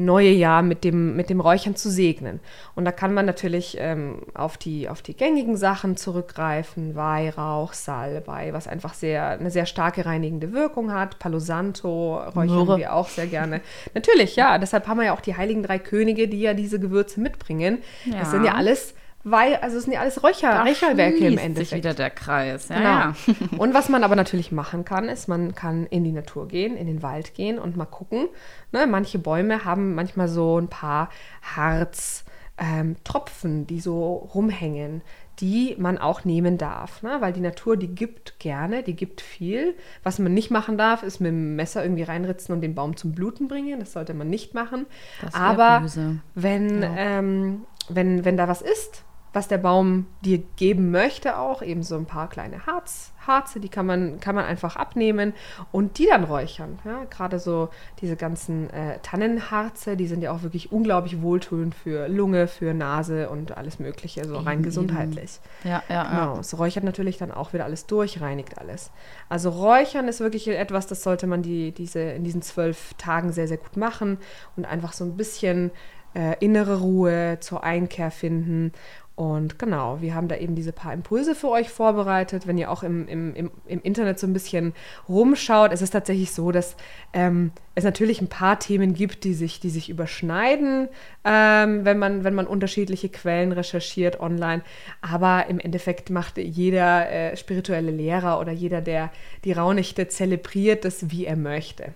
neue 0.00 0.30
Jahr 0.30 0.62
mit 0.62 0.84
dem, 0.84 1.16
mit 1.16 1.30
dem 1.30 1.40
Räuchern 1.40 1.76
zu 1.76 1.90
segnen. 1.90 2.40
Und 2.74 2.84
da 2.84 2.92
kann 2.92 3.14
man 3.14 3.26
natürlich 3.26 3.76
ähm, 3.78 4.22
auf, 4.34 4.56
die, 4.56 4.88
auf 4.88 5.02
die 5.02 5.14
gängigen 5.14 5.56
Sachen 5.56 5.96
zurückgreifen, 5.96 6.94
Weihrauch, 6.94 7.72
Salbei, 7.72 8.52
was 8.52 8.66
einfach 8.66 8.94
sehr, 8.94 9.30
eine 9.30 9.50
sehr 9.50 9.66
starke 9.66 10.06
reinigende 10.06 10.52
Wirkung 10.52 10.92
hat. 10.92 11.18
Palo 11.18 11.38
Santo 11.38 12.16
räuchern 12.16 12.46
Möhre. 12.46 12.78
wir 12.78 12.94
auch 12.94 13.08
sehr 13.08 13.26
gerne. 13.26 13.60
natürlich, 13.94 14.36
ja, 14.36 14.58
deshalb 14.58 14.86
haben 14.86 14.98
wir 14.98 15.06
ja 15.06 15.14
auch 15.14 15.20
die 15.20 15.36
heiligen 15.36 15.62
drei 15.62 15.78
Könige, 15.78 16.28
die 16.28 16.40
ja 16.40 16.54
diese 16.54 16.80
Gewürze 16.80 17.20
mitbringen. 17.20 17.78
Ja. 18.04 18.20
Das 18.20 18.30
sind 18.30 18.44
ja 18.44 18.54
alles 18.54 18.94
weil, 19.22 19.56
also 19.56 19.76
es 19.76 19.84
sind 19.84 19.92
ja 19.92 20.00
alles 20.00 20.22
Räucher, 20.22 20.64
Räucherwerke 20.64 21.18
im 21.18 21.36
Endeffekt. 21.36 21.68
sich 21.68 21.76
wieder 21.76 21.92
der 21.92 22.08
Kreis. 22.08 22.68
Ja, 22.68 22.76
genau. 22.76 22.88
Ja. 22.90 23.14
und 23.58 23.74
was 23.74 23.90
man 23.90 24.02
aber 24.02 24.16
natürlich 24.16 24.50
machen 24.50 24.86
kann, 24.86 25.10
ist, 25.10 25.28
man 25.28 25.54
kann 25.54 25.86
in 25.86 26.04
die 26.04 26.12
Natur 26.12 26.48
gehen, 26.48 26.74
in 26.76 26.86
den 26.86 27.02
Wald 27.02 27.34
gehen 27.34 27.58
und 27.58 27.76
mal 27.76 27.84
gucken. 27.84 28.28
Ne, 28.72 28.86
manche 28.86 29.18
Bäume 29.18 29.64
haben 29.64 29.94
manchmal 29.94 30.28
so 30.28 30.58
ein 30.58 30.68
paar 30.68 31.10
Harztropfen, 31.54 33.52
ähm, 33.52 33.66
die 33.66 33.80
so 33.80 34.14
rumhängen, 34.34 35.02
die 35.40 35.76
man 35.78 35.98
auch 35.98 36.24
nehmen 36.24 36.56
darf. 36.56 37.02
Ne? 37.02 37.16
Weil 37.20 37.34
die 37.34 37.40
Natur, 37.40 37.76
die 37.76 37.88
gibt 37.88 38.38
gerne, 38.38 38.82
die 38.82 38.96
gibt 38.96 39.20
viel. 39.20 39.74
Was 40.02 40.18
man 40.18 40.32
nicht 40.32 40.50
machen 40.50 40.78
darf, 40.78 41.02
ist 41.02 41.20
mit 41.20 41.28
dem 41.28 41.56
Messer 41.56 41.82
irgendwie 41.82 42.04
reinritzen 42.04 42.54
und 42.54 42.62
den 42.62 42.74
Baum 42.74 42.96
zum 42.96 43.12
Bluten 43.12 43.48
bringen. 43.48 43.80
Das 43.80 43.92
sollte 43.92 44.14
man 44.14 44.30
nicht 44.30 44.54
machen. 44.54 44.86
Aber 45.32 45.80
böse. 45.80 46.20
wenn, 46.34 46.82
ja. 46.82 46.96
ähm, 46.96 47.66
wenn, 47.90 48.24
wenn 48.24 48.38
da 48.38 48.48
was 48.48 48.62
ist, 48.62 49.04
was 49.32 49.48
der 49.48 49.58
Baum 49.58 50.06
dir 50.22 50.38
geben 50.56 50.90
möchte, 50.90 51.38
auch 51.38 51.62
eben 51.62 51.82
so 51.82 51.96
ein 51.96 52.06
paar 52.06 52.28
kleine 52.28 52.66
Harz, 52.66 53.12
Harze, 53.26 53.60
die 53.60 53.68
kann 53.68 53.86
man, 53.86 54.18
kann 54.18 54.34
man 54.34 54.44
einfach 54.44 54.76
abnehmen 54.76 55.34
und 55.72 55.98
die 55.98 56.06
dann 56.06 56.24
räuchern. 56.24 56.78
Ja? 56.84 57.04
Gerade 57.10 57.38
so 57.38 57.68
diese 58.00 58.16
ganzen 58.16 58.70
äh, 58.70 58.98
Tannenharze, 59.02 59.96
die 59.96 60.06
sind 60.06 60.22
ja 60.22 60.32
auch 60.32 60.42
wirklich 60.42 60.72
unglaublich 60.72 61.22
wohltuend 61.22 61.74
für 61.74 62.08
Lunge, 62.08 62.48
für 62.48 62.74
Nase 62.74 63.28
und 63.30 63.56
alles 63.56 63.78
Mögliche, 63.78 64.24
so 64.24 64.38
rein 64.38 64.62
gesundheitlich. 64.62 65.38
Ja, 65.64 65.82
ja, 65.88 66.04
genau. 66.04 66.38
Es 66.40 66.58
räuchert 66.58 66.84
natürlich 66.84 67.18
dann 67.18 67.30
auch 67.30 67.52
wieder 67.52 67.64
alles 67.64 67.86
durch, 67.86 68.20
reinigt 68.20 68.58
alles. 68.58 68.90
Also 69.28 69.50
Räuchern 69.50 70.08
ist 70.08 70.20
wirklich 70.20 70.48
etwas, 70.48 70.86
das 70.86 71.02
sollte 71.02 71.26
man 71.26 71.42
die, 71.42 71.72
diese, 71.72 72.00
in 72.00 72.24
diesen 72.24 72.42
zwölf 72.42 72.94
Tagen 72.94 73.32
sehr, 73.32 73.48
sehr 73.48 73.58
gut 73.58 73.76
machen 73.76 74.18
und 74.56 74.64
einfach 74.64 74.92
so 74.92 75.04
ein 75.04 75.16
bisschen 75.16 75.70
äh, 76.14 76.36
innere 76.40 76.80
Ruhe 76.80 77.38
zur 77.40 77.62
Einkehr 77.62 78.10
finden 78.10 78.72
Und 79.20 79.58
genau, 79.58 80.00
wir 80.00 80.14
haben 80.14 80.28
da 80.28 80.36
eben 80.38 80.54
diese 80.54 80.72
paar 80.72 80.94
Impulse 80.94 81.34
für 81.34 81.50
euch 81.50 81.68
vorbereitet. 81.68 82.46
Wenn 82.46 82.56
ihr 82.56 82.70
auch 82.70 82.82
im, 82.82 83.06
im, 83.06 83.34
im, 83.34 83.50
im 83.66 83.82
Internet 83.82 84.18
so 84.18 84.26
ein 84.26 84.32
bisschen 84.32 84.72
rumschaut, 85.10 85.72
es 85.72 85.82
ist 85.82 85.90
tatsächlich 85.90 86.32
so, 86.32 86.52
dass 86.52 86.74
ähm, 87.12 87.52
es 87.74 87.84
natürlich 87.84 88.22
ein 88.22 88.28
paar 88.28 88.58
Themen 88.58 88.94
gibt, 88.94 89.24
die 89.24 89.34
sich, 89.34 89.60
die 89.60 89.68
sich 89.68 89.90
überschneiden, 89.90 90.88
ähm, 91.22 91.84
wenn, 91.84 91.98
man, 91.98 92.24
wenn 92.24 92.32
man 92.32 92.46
unterschiedliche 92.46 93.10
Quellen 93.10 93.52
recherchiert 93.52 94.20
online. 94.20 94.62
Aber 95.02 95.48
im 95.50 95.60
Endeffekt 95.60 96.08
macht 96.08 96.38
jeder 96.38 97.10
äh, 97.10 97.36
spirituelle 97.36 97.90
Lehrer 97.90 98.40
oder 98.40 98.52
jeder, 98.52 98.80
der 98.80 99.10
die 99.44 99.52
Rauhnächte 99.52 100.08
zelebriert, 100.08 100.86
das, 100.86 101.10
wie 101.10 101.26
er 101.26 101.36
möchte. 101.36 101.92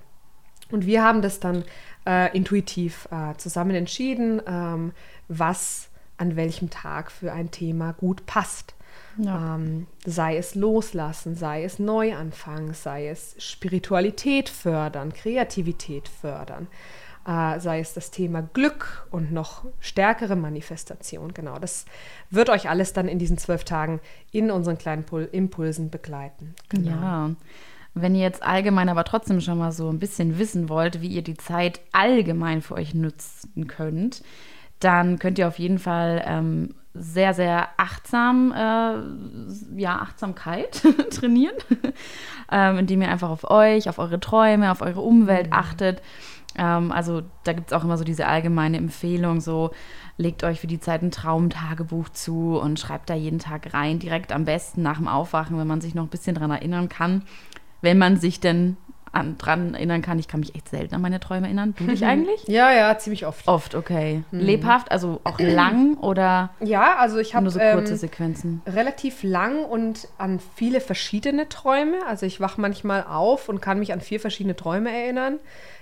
Und 0.70 0.84
wir 0.84 1.02
haben 1.02 1.22
das 1.22 1.40
dann 1.40 1.64
äh, 2.06 2.36
intuitiv 2.36 3.08
äh, 3.10 3.34
zusammen 3.38 3.74
entschieden, 3.74 4.42
ähm, 4.46 4.92
was 5.28 5.88
an 6.16 6.36
welchem 6.36 6.70
Tag 6.70 7.10
für 7.10 7.32
ein 7.32 7.50
Thema 7.50 7.92
gut 7.92 8.26
passt. 8.26 8.74
Ja. 9.18 9.56
Ähm, 9.56 9.86
sei 10.04 10.36
es 10.36 10.54
loslassen, 10.54 11.34
sei 11.36 11.64
es 11.64 11.78
Neuanfang, 11.78 12.74
sei 12.74 13.08
es 13.08 13.36
Spiritualität 13.38 14.48
fördern, 14.48 15.12
Kreativität 15.12 16.08
fördern, 16.08 16.68
äh, 17.26 17.58
sei 17.60 17.80
es 17.80 17.94
das 17.94 18.10
Thema 18.10 18.42
Glück 18.42 19.06
und 19.10 19.32
noch 19.32 19.64
stärkere 19.80 20.36
Manifestation. 20.36 21.32
Genau, 21.32 21.58
das 21.58 21.86
wird 22.30 22.50
euch 22.50 22.68
alles 22.68 22.92
dann 22.92 23.08
in 23.08 23.18
diesen 23.18 23.38
zwölf 23.38 23.64
Tagen 23.64 24.00
in 24.32 24.50
unseren 24.50 24.78
kleinen 24.78 25.04
Pul 25.04 25.28
Impulsen 25.30 25.90
begleiten. 25.90 26.54
Genau. 26.68 26.90
Ja. 26.90 27.30
Wenn 27.94 28.16
ihr 28.16 28.22
jetzt 28.22 28.42
allgemein 28.42 28.88
aber 28.88 29.04
trotzdem 29.04 29.40
schon 29.40 29.58
mal 29.58 29.70
so 29.70 29.88
ein 29.88 30.00
bisschen 30.00 30.38
wissen 30.38 30.68
wollt, 30.68 31.00
wie 31.00 31.08
ihr 31.08 31.22
die 31.22 31.36
Zeit 31.36 31.80
allgemein 31.92 32.60
für 32.60 32.74
euch 32.74 32.92
nutzen 32.92 33.68
könnt, 33.68 34.22
dann 34.84 35.18
könnt 35.18 35.38
ihr 35.38 35.48
auf 35.48 35.58
jeden 35.58 35.78
Fall 35.78 36.22
ähm, 36.26 36.74
sehr, 36.94 37.34
sehr 37.34 37.68
achtsam, 37.76 38.52
äh, 38.52 39.80
ja, 39.80 39.96
Achtsamkeit 39.96 40.82
trainieren, 41.10 41.56
ähm, 42.52 42.78
indem 42.78 43.02
ihr 43.02 43.08
einfach 43.10 43.30
auf 43.30 43.50
euch, 43.50 43.88
auf 43.88 43.98
eure 43.98 44.20
Träume, 44.20 44.70
auf 44.70 44.80
eure 44.80 45.00
Umwelt 45.00 45.48
mhm. 45.48 45.52
achtet. 45.52 46.02
Ähm, 46.56 46.92
also 46.92 47.22
da 47.42 47.52
gibt 47.52 47.68
es 47.68 47.72
auch 47.72 47.82
immer 47.82 47.98
so 47.98 48.04
diese 48.04 48.26
allgemeine 48.26 48.76
Empfehlung, 48.76 49.40
so 49.40 49.72
legt 50.16 50.44
euch 50.44 50.60
für 50.60 50.68
die 50.68 50.78
Zeit 50.78 51.02
ein 51.02 51.10
Traumtagebuch 51.10 52.10
zu 52.10 52.58
und 52.60 52.78
schreibt 52.78 53.10
da 53.10 53.14
jeden 53.14 53.40
Tag 53.40 53.74
rein, 53.74 53.98
direkt 53.98 54.32
am 54.32 54.44
besten 54.44 54.82
nach 54.82 54.98
dem 54.98 55.08
Aufwachen, 55.08 55.58
wenn 55.58 55.66
man 55.66 55.80
sich 55.80 55.96
noch 55.96 56.04
ein 56.04 56.10
bisschen 56.10 56.36
daran 56.36 56.52
erinnern 56.52 56.88
kann, 56.88 57.22
wenn 57.80 57.98
man 57.98 58.18
sich 58.18 58.38
denn 58.38 58.76
an, 59.14 59.38
dran 59.38 59.74
erinnern 59.74 60.02
kann. 60.02 60.18
Ich 60.18 60.28
kann 60.28 60.40
mich 60.40 60.54
echt 60.54 60.68
selten 60.68 60.94
an 60.94 61.00
meine 61.00 61.20
Träume 61.20 61.46
erinnern. 61.46 61.74
Du 61.76 61.84
dich 61.84 62.00
mhm. 62.00 62.06
eigentlich? 62.06 62.44
Ja, 62.46 62.72
ja, 62.72 62.96
ziemlich 62.98 63.26
oft. 63.26 63.46
Oft, 63.48 63.74
okay. 63.74 64.24
Mhm. 64.30 64.40
Lebhaft, 64.40 64.90
also 64.90 65.20
auch 65.24 65.38
lang 65.38 65.96
oder? 65.98 66.50
Ja, 66.60 66.96
also 66.96 67.18
ich 67.18 67.34
habe 67.34 67.44
nur 67.44 67.52
so 67.52 67.58
kurze 67.58 67.92
ähm, 67.92 67.98
Sequenzen. 67.98 68.62
Relativ 68.66 69.22
lang 69.22 69.64
und 69.64 70.08
an 70.18 70.40
viele 70.56 70.80
verschiedene 70.80 71.48
Träume. 71.48 71.98
Also 72.06 72.26
ich 72.26 72.40
wache 72.40 72.60
manchmal 72.60 73.04
auf 73.04 73.48
und 73.48 73.60
kann 73.60 73.78
mich 73.78 73.92
an 73.92 74.00
vier 74.00 74.20
verschiedene 74.20 74.56
Träume 74.56 74.90
erinnern, 74.90 75.38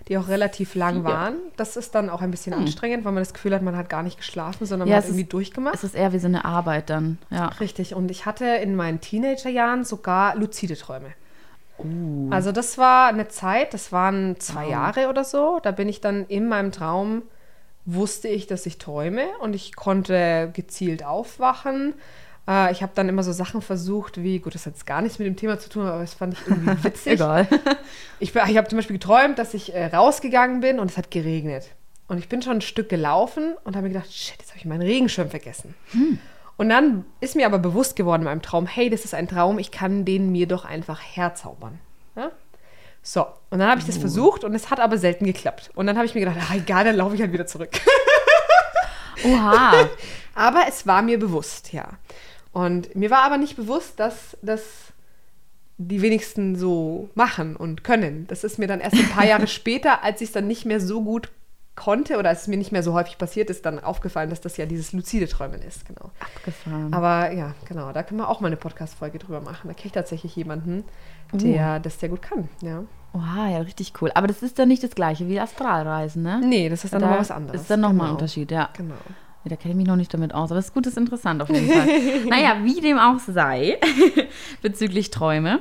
die 0.09 0.19
auch 0.19 0.29
relativ 0.29 0.75
lang 0.75 0.97
vier. 0.97 1.05
waren. 1.05 1.35
Das 1.57 1.77
ist 1.77 1.95
dann 1.95 2.11
auch 2.11 2.21
ein 2.21 2.31
bisschen 2.31 2.55
hm. 2.55 2.63
anstrengend, 2.63 3.05
weil 3.05 3.13
man 3.13 3.23
das 3.23 3.33
Gefühl 3.33 3.55
hat, 3.55 3.63
man 3.63 3.77
hat 3.77 3.89
gar 3.89 4.03
nicht 4.03 4.19
geschlafen, 4.19 4.67
sondern 4.67 4.89
ja, 4.89 4.97
man 4.97 5.03
hat 5.03 5.09
irgendwie 5.09 5.23
ist, 5.23 5.33
durchgemacht. 5.33 5.75
Es 5.75 5.85
ist 5.85 5.95
eher 5.95 6.13
wie 6.13 6.19
so 6.19 6.27
eine 6.27 6.45
Arbeit 6.45 6.91
dann, 6.91 7.19
ja. 7.31 7.49
Richtig. 7.61 7.95
Und 7.95 8.11
ich 8.11 8.27
hatte 8.27 8.45
in 8.47 8.77
meinen 8.77 9.01
Teenagerjahren 9.01 9.85
sogar 9.85 10.37
luzide 10.37 10.77
Träume. 10.77 11.13
Uh. 11.85 12.29
Also 12.31 12.53
das 12.53 12.79
war 12.79 13.09
eine 13.09 13.29
Zeit, 13.29 13.75
das 13.75 13.93
waren 13.93 14.39
zwei 14.41 14.65
wow. 14.65 14.71
Jahre 14.71 15.09
oder 15.09 15.25
so. 15.25 15.61
Da 15.63 15.71
bin 15.71 15.89
ich 15.89 16.01
dann 16.01 16.27
in 16.27 16.49
meinem 16.49 16.73
Traum, 16.73 17.23
wusste 17.85 18.29
ich, 18.29 18.47
dass 18.47 18.67
ich 18.67 18.79
träume 18.79 19.25
und 19.41 19.55
ich 19.55 19.75
konnte 19.75 20.51
gezielt 20.53 21.05
aufwachen. 21.05 21.95
Äh, 22.49 22.73
ich 22.73 22.83
habe 22.83 22.93
dann 22.95 23.09
immer 23.09 23.23
so 23.23 23.33
Sachen 23.33 23.63
versucht, 23.63 24.23
wie, 24.23 24.39
gut, 24.39 24.55
das 24.55 24.67
hat 24.67 24.75
jetzt 24.75 24.87
gar 24.87 25.03
nichts 25.03 25.19
mit 25.19 25.27
dem 25.27 25.37
Thema 25.37 25.59
zu 25.59 25.69
tun, 25.69 25.87
aber 25.87 26.01
das 26.01 26.15
fand 26.15 26.35
ich 26.35 26.41
irgendwie 26.47 26.85
witzig. 26.85 27.15
Egal. 27.15 27.49
ich, 28.19 28.35
ich 28.35 28.57
habe 28.57 28.69
zum 28.69 28.79
Beispiel 28.79 28.99
geträumt, 28.99 29.39
dass 29.39 29.55
ich 29.55 29.75
äh, 29.75 29.87
rausgegangen 29.87 30.61
bin 30.61 30.79
und 30.79 30.91
es 30.91 30.97
hat 30.97 31.11
geregnet. 31.11 31.69
Und 32.09 32.19
ich 32.19 32.29
bin 32.29 32.43
schon 32.43 32.59
ein 32.59 32.61
Stück 32.61 32.89
gelaufen 32.89 33.55
und 33.65 33.77
habe 33.77 33.87
mir 33.87 33.95
gedacht, 33.95 34.13
shit, 34.13 34.37
jetzt 34.39 34.51
habe 34.51 34.59
ich 34.59 34.65
meinen 34.65 34.83
Regenschirm 34.83 35.31
vergessen. 35.31 35.75
Hm. 35.93 36.19
Und 36.57 36.69
dann 36.69 37.05
ist 37.21 37.37
mir 37.37 37.47
aber 37.47 37.59
bewusst 37.59 37.97
geworden 37.97 38.23
in 38.23 38.27
meinem 38.27 38.43
Traum, 38.43 38.67
hey, 38.67 38.91
das 38.91 39.05
ist 39.05 39.15
ein 39.15 39.29
Traum, 39.29 39.59
ich 39.59 39.71
kann 39.71 40.05
den 40.05 40.31
mir 40.31 40.47
doch 40.47 40.65
einfach 40.65 41.01
herzaubern. 41.01 41.79
Ja? 42.15 42.31
So, 43.03 43.27
und 43.51 43.59
dann 43.59 43.69
habe 43.69 43.81
ich 43.81 43.87
das 43.87 43.97
uh. 43.97 44.01
versucht 44.01 44.45
und 44.45 44.55
es 44.55 44.71
hat 44.71 44.79
aber 44.79 44.97
selten 44.97 45.25
geklappt. 45.25 45.71
Und 45.75 45.87
dann 45.87 45.97
habe 45.97 46.07
ich 46.07 46.15
mir 46.15 46.21
gedacht, 46.21 46.39
ach, 46.41 46.55
egal, 46.55 46.85
dann 46.85 46.97
laufe 46.97 47.15
ich 47.15 47.21
halt 47.21 47.33
wieder 47.33 47.47
zurück. 47.47 47.71
Oha. 49.25 49.89
aber 50.35 50.65
es 50.69 50.87
war 50.87 51.03
mir 51.03 51.19
bewusst, 51.19 51.73
ja. 51.73 51.89
Und 52.53 52.95
mir 52.95 53.11
war 53.11 53.23
aber 53.23 53.39
nicht 53.39 53.57
bewusst, 53.57 53.99
dass 53.99 54.37
das 54.43 54.63
die 55.79 56.03
wenigsten 56.03 56.55
so 56.55 57.09
machen 57.15 57.57
und 57.57 57.83
können. 57.83 58.27
Das 58.29 58.45
ist 58.45 58.59
mir 58.59 58.69
dann 58.69 58.81
erst 58.81 58.97
ein 58.97 59.09
paar 59.09 59.27
Jahre 59.27 59.47
später, 59.49 60.05
als 60.05 60.21
ich 60.21 60.29
es 60.29 60.33
dann 60.33 60.47
nicht 60.47 60.65
mehr 60.65 60.81
so 60.81 61.03
gut 61.03 61.31
konnte 61.75 62.19
oder 62.19 62.29
als 62.29 62.43
es 62.43 62.49
mir 62.49 62.59
nicht 62.59 62.73
mehr 62.73 62.83
so 62.83 62.93
häufig 62.93 63.19
passiert 63.19 63.49
ist, 63.49 63.65
dann 63.65 63.79
aufgefallen, 63.79 64.31
dass 64.31 64.41
das 64.41 64.57
ja 64.57 64.67
dieses 64.67 64.93
luzide 64.93 65.27
Träumen 65.27 65.63
ist. 65.63 65.87
Genau. 65.87 66.11
Abgefahren. 66.21 66.93
Aber 66.93 67.33
ja, 67.33 67.55
genau, 67.67 67.93
da 67.93 68.03
können 68.03 68.21
wir 68.21 68.29
auch 68.29 68.41
mal 68.41 68.49
eine 68.49 68.57
Podcast-Folge 68.57 69.19
drüber 69.19 69.41
machen. 69.41 69.69
Da 69.69 69.75
kenne 69.75 69.87
ich 69.87 69.93
tatsächlich 69.93 70.37
jemanden, 70.37 70.85
der 71.33 71.77
uh. 71.79 71.83
das 71.83 71.99
sehr 71.99 72.11
gut 72.11 72.23
kann. 72.23 72.49
Ja. 72.61 72.85
Oha, 73.15 73.49
ja, 73.49 73.59
richtig 73.59 73.93
cool. 74.01 74.11
Aber 74.15 74.27
das 74.27 74.43
ist 74.43 74.59
dann 74.59 74.69
nicht 74.69 74.83
das 74.83 74.93
gleiche 74.93 75.29
wie 75.29 75.41
Astralreisen, 75.41 76.23
ne? 76.23 76.41
Nee, 76.45 76.69
das 76.69 76.85
ist 76.85 76.93
dann 76.93 77.01
da 77.01 77.07
nochmal 77.07 77.21
was 77.21 77.31
anderes. 77.31 77.63
Ist 77.63 77.71
dann 77.71 77.81
nochmal 77.81 77.99
genau. 77.99 78.05
ein 78.05 78.13
Unterschied, 78.13 78.51
ja. 78.51 78.71
Genau. 78.75 78.95
Ja, 79.45 79.51
da 79.51 79.57
kenne 79.57 79.73
ich 79.73 79.77
mich 79.77 79.87
noch 79.87 79.97
nicht 79.97 80.15
damit 80.15 80.35
aus, 80.35 80.51
aber 80.51 80.61
es 80.61 80.67
ist 80.67 80.75
gut, 80.75 80.87
ist 80.87 80.97
interessant 80.97 81.43
auf 81.43 81.51
jeden 81.51 81.69
Fall. 81.69 81.87
naja, 82.29 82.59
wie 82.63 82.81
dem 82.81 82.99
auch 82.99 83.19
sei, 83.19 83.79
bezüglich 84.63 85.11
Träume. 85.11 85.61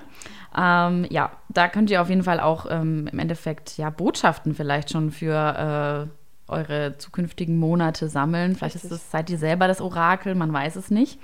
Ähm, 0.57 1.05
ja, 1.09 1.31
da 1.49 1.67
könnt 1.67 1.89
ihr 1.89 2.01
auf 2.01 2.09
jeden 2.09 2.23
Fall 2.23 2.39
auch 2.39 2.65
ähm, 2.69 3.07
im 3.11 3.19
Endeffekt 3.19 3.77
ja 3.77 3.89
Botschaften 3.89 4.53
vielleicht 4.53 4.89
schon 4.91 5.11
für 5.11 6.09
äh, 6.49 6.51
eure 6.51 6.97
zukünftigen 6.97 7.57
Monate 7.57 8.09
sammeln. 8.09 8.55
Vielleicht 8.55 8.75
ist 8.75 8.91
das, 8.91 9.09
seid 9.11 9.29
ihr 9.29 9.37
selber 9.37 9.67
das 9.67 9.79
Orakel, 9.81 10.35
man 10.35 10.51
weiß 10.51 10.75
es 10.75 10.91
nicht. 10.91 11.19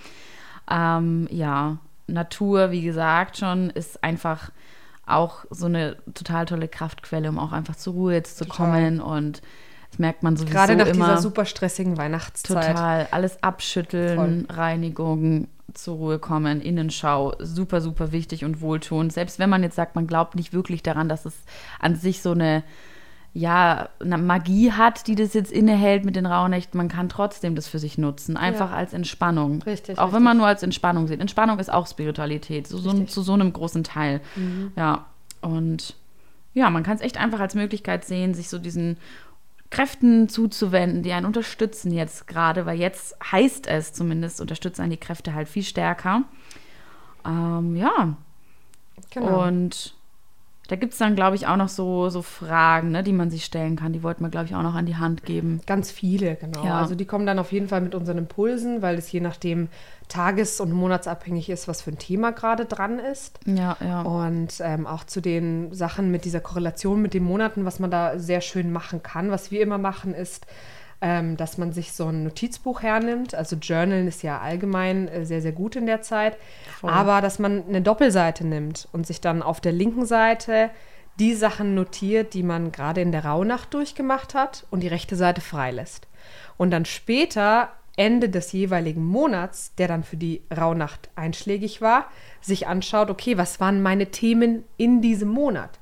Ähm, 0.71 1.27
ja, 1.29 1.77
Natur, 2.07 2.71
wie 2.71 2.81
gesagt, 2.81 3.37
schon 3.37 3.69
ist 3.69 4.03
einfach 4.03 4.51
auch 5.05 5.45
so 5.49 5.65
eine 5.65 5.97
total 6.13 6.45
tolle 6.45 6.67
Kraftquelle, 6.67 7.29
um 7.29 7.39
auch 7.39 7.51
einfach 7.51 7.75
zur 7.75 7.93
Ruhe 7.93 8.13
jetzt 8.13 8.37
zu 8.37 8.45
total. 8.45 8.57
kommen 8.57 9.01
und 9.01 9.41
das 9.89 9.99
merkt 9.99 10.23
man 10.23 10.35
sowieso 10.35 10.53
Gerade 10.53 10.75
nach 10.75 10.87
immer. 10.87 11.05
dieser 11.05 11.17
super 11.21 11.45
stressigen 11.45 11.97
Weihnachtszeit. 11.97 12.75
Total. 12.75 13.07
Alles 13.11 13.41
abschütteln, 13.41 14.45
Voll. 14.45 14.55
Reinigung, 14.57 15.47
zur 15.73 15.97
Ruhe 15.97 16.19
kommen, 16.19 16.61
Innenschau, 16.61 17.33
super, 17.39 17.81
super 17.81 18.11
wichtig 18.11 18.45
und 18.45 18.61
wohltuend. 18.61 19.11
Selbst 19.13 19.39
wenn 19.39 19.49
man 19.49 19.63
jetzt 19.63 19.75
sagt, 19.75 19.95
man 19.95 20.07
glaubt 20.07 20.35
nicht 20.35 20.53
wirklich 20.53 20.83
daran, 20.83 21.09
dass 21.09 21.25
es 21.25 21.35
an 21.79 21.95
sich 21.95 22.21
so 22.21 22.31
eine, 22.31 22.63
ja, 23.33 23.89
eine 23.99 24.17
Magie 24.17 24.71
hat, 24.71 25.07
die 25.07 25.15
das 25.15 25.33
jetzt 25.33 25.51
innehält 25.51 26.05
mit 26.05 26.15
den 26.15 26.25
Rauhnächten, 26.25 26.77
man 26.77 26.87
kann 26.87 27.09
trotzdem 27.09 27.55
das 27.55 27.67
für 27.67 27.79
sich 27.79 27.97
nutzen, 27.97 28.37
einfach 28.37 28.71
ja. 28.71 28.77
als 28.77 28.93
Entspannung. 28.93 29.61
Richtig. 29.63 29.97
Auch 29.97 30.05
richtig. 30.05 30.15
wenn 30.15 30.23
man 30.23 30.37
nur 30.37 30.47
als 30.47 30.63
Entspannung 30.63 31.07
sieht. 31.07 31.19
Entspannung 31.19 31.59
ist 31.59 31.71
auch 31.71 31.87
Spiritualität, 31.87 32.67
so, 32.67 32.77
so 32.77 32.93
zu 33.03 33.21
so 33.21 33.33
einem 33.33 33.53
großen 33.53 33.83
Teil. 33.83 34.21
Mhm. 34.35 34.71
Ja, 34.75 35.05
und 35.41 35.95
ja, 36.53 36.71
man 36.71 36.81
kann 36.81 36.95
es 36.95 37.01
echt 37.01 37.17
einfach 37.17 37.39
als 37.39 37.53
Möglichkeit 37.53 38.05
sehen, 38.05 38.33
sich 38.33 38.49
so 38.49 38.57
diesen 38.57 38.97
Kräften 39.69 40.29
zuzuwenden, 40.29 41.03
die 41.03 41.11
einen 41.11 41.25
unterstützen 41.25 41.91
jetzt 41.91 42.27
gerade, 42.27 42.65
weil 42.65 42.79
jetzt 42.79 43.17
heißt 43.31 43.67
es 43.67 43.93
zumindest, 43.93 44.39
unterstützen 44.39 44.81
einen 44.81 44.91
die 44.91 44.97
Kräfte 44.97 45.33
halt 45.33 45.49
viel 45.49 45.63
stärker. 45.63 46.23
Ähm, 47.25 47.75
ja. 47.75 48.15
Genau. 49.09 49.47
Und 49.47 49.96
da 50.67 50.75
gibt 50.75 50.93
es 50.93 50.99
dann, 50.99 51.15
glaube 51.15 51.35
ich, 51.35 51.47
auch 51.47 51.55
noch 51.55 51.69
so, 51.69 52.09
so 52.09 52.21
Fragen, 52.21 52.91
ne, 52.91 53.01
die 53.01 53.13
man 53.13 53.29
sich 53.29 53.45
stellen 53.45 53.77
kann. 53.77 53.93
Die 53.93 54.03
wollten 54.03 54.23
wir, 54.23 54.29
glaube 54.29 54.47
ich, 54.47 54.55
auch 54.55 54.63
noch 54.63 54.75
an 54.75 54.85
die 54.85 54.97
Hand 54.97 55.23
geben. 55.23 55.61
Ganz 55.65 55.91
viele, 55.91 56.35
genau. 56.35 56.65
Ja. 56.65 56.79
Also 56.79 56.95
die 56.95 57.05
kommen 57.05 57.25
dann 57.25 57.39
auf 57.39 57.51
jeden 57.51 57.69
Fall 57.69 57.81
mit 57.81 57.95
unseren 57.95 58.17
Impulsen, 58.17 58.81
weil 58.81 58.97
es 58.97 59.11
je 59.11 59.21
nachdem 59.21 59.69
tages- 60.09 60.59
und 60.59 60.71
monatsabhängig 60.71 61.49
ist, 61.49 61.67
was 61.67 61.81
für 61.81 61.91
ein 61.91 61.97
Thema 61.97 62.31
gerade 62.31 62.65
dran 62.65 62.99
ist. 62.99 63.39
Ja, 63.45 63.77
ja. 63.79 64.01
Und 64.01 64.59
ähm, 64.59 64.87
auch 64.87 65.05
zu 65.05 65.21
den 65.21 65.73
Sachen 65.73 66.11
mit 66.11 66.25
dieser 66.25 66.39
Korrelation 66.39 67.01
mit 67.01 67.13
den 67.13 67.23
Monaten, 67.23 67.65
was 67.65 67.79
man 67.79 67.91
da 67.91 68.19
sehr 68.19 68.41
schön 68.41 68.71
machen 68.71 69.03
kann. 69.03 69.31
Was 69.31 69.51
wir 69.51 69.61
immer 69.61 69.77
machen, 69.77 70.13
ist, 70.13 70.45
ähm, 71.01 71.37
dass 71.37 71.57
man 71.57 71.73
sich 71.73 71.91
so 71.91 72.07
ein 72.07 72.23
Notizbuch 72.23 72.81
hernimmt. 72.81 73.35
Also 73.35 73.55
Journalen 73.55 74.07
ist 74.07 74.23
ja 74.23 74.39
allgemein 74.39 75.07
äh, 75.07 75.25
sehr, 75.25 75.41
sehr 75.41 75.51
gut 75.51 75.75
in 75.75 75.85
der 75.85 76.01
Zeit. 76.01 76.37
Voll. 76.79 76.89
Aber 76.89 77.21
dass 77.21 77.39
man 77.39 77.65
eine 77.67 77.81
Doppelseite 77.81 78.45
nimmt 78.45 78.87
und 78.91 79.05
sich 79.05 79.21
dann 79.21 79.41
auf 79.41 79.61
der 79.61 79.73
linken 79.73 80.05
Seite 80.05 80.71
die 81.19 81.33
Sachen 81.33 81.75
notiert, 81.75 82.33
die 82.33 82.43
man 82.43 82.71
gerade 82.71 83.01
in 83.01 83.11
der 83.11 83.25
Rauhnacht 83.25 83.73
durchgemacht 83.73 84.33
hat 84.33 84.65
und 84.69 84.81
die 84.81 84.87
rechte 84.87 85.15
Seite 85.15 85.41
freilässt. 85.41 86.07
Und 86.57 86.71
dann 86.71 86.85
später, 86.85 87.69
Ende 87.95 88.29
des 88.29 88.51
jeweiligen 88.51 89.03
Monats, 89.03 89.73
der 89.75 89.87
dann 89.87 90.03
für 90.03 90.17
die 90.17 90.43
Rauhnacht 90.55 91.09
einschlägig 91.15 91.81
war, 91.81 92.05
sich 92.41 92.67
anschaut, 92.67 93.09
okay, 93.09 93.37
was 93.37 93.59
waren 93.59 93.81
meine 93.81 94.11
Themen 94.11 94.63
in 94.77 95.01
diesem 95.01 95.29
Monat? 95.29 95.79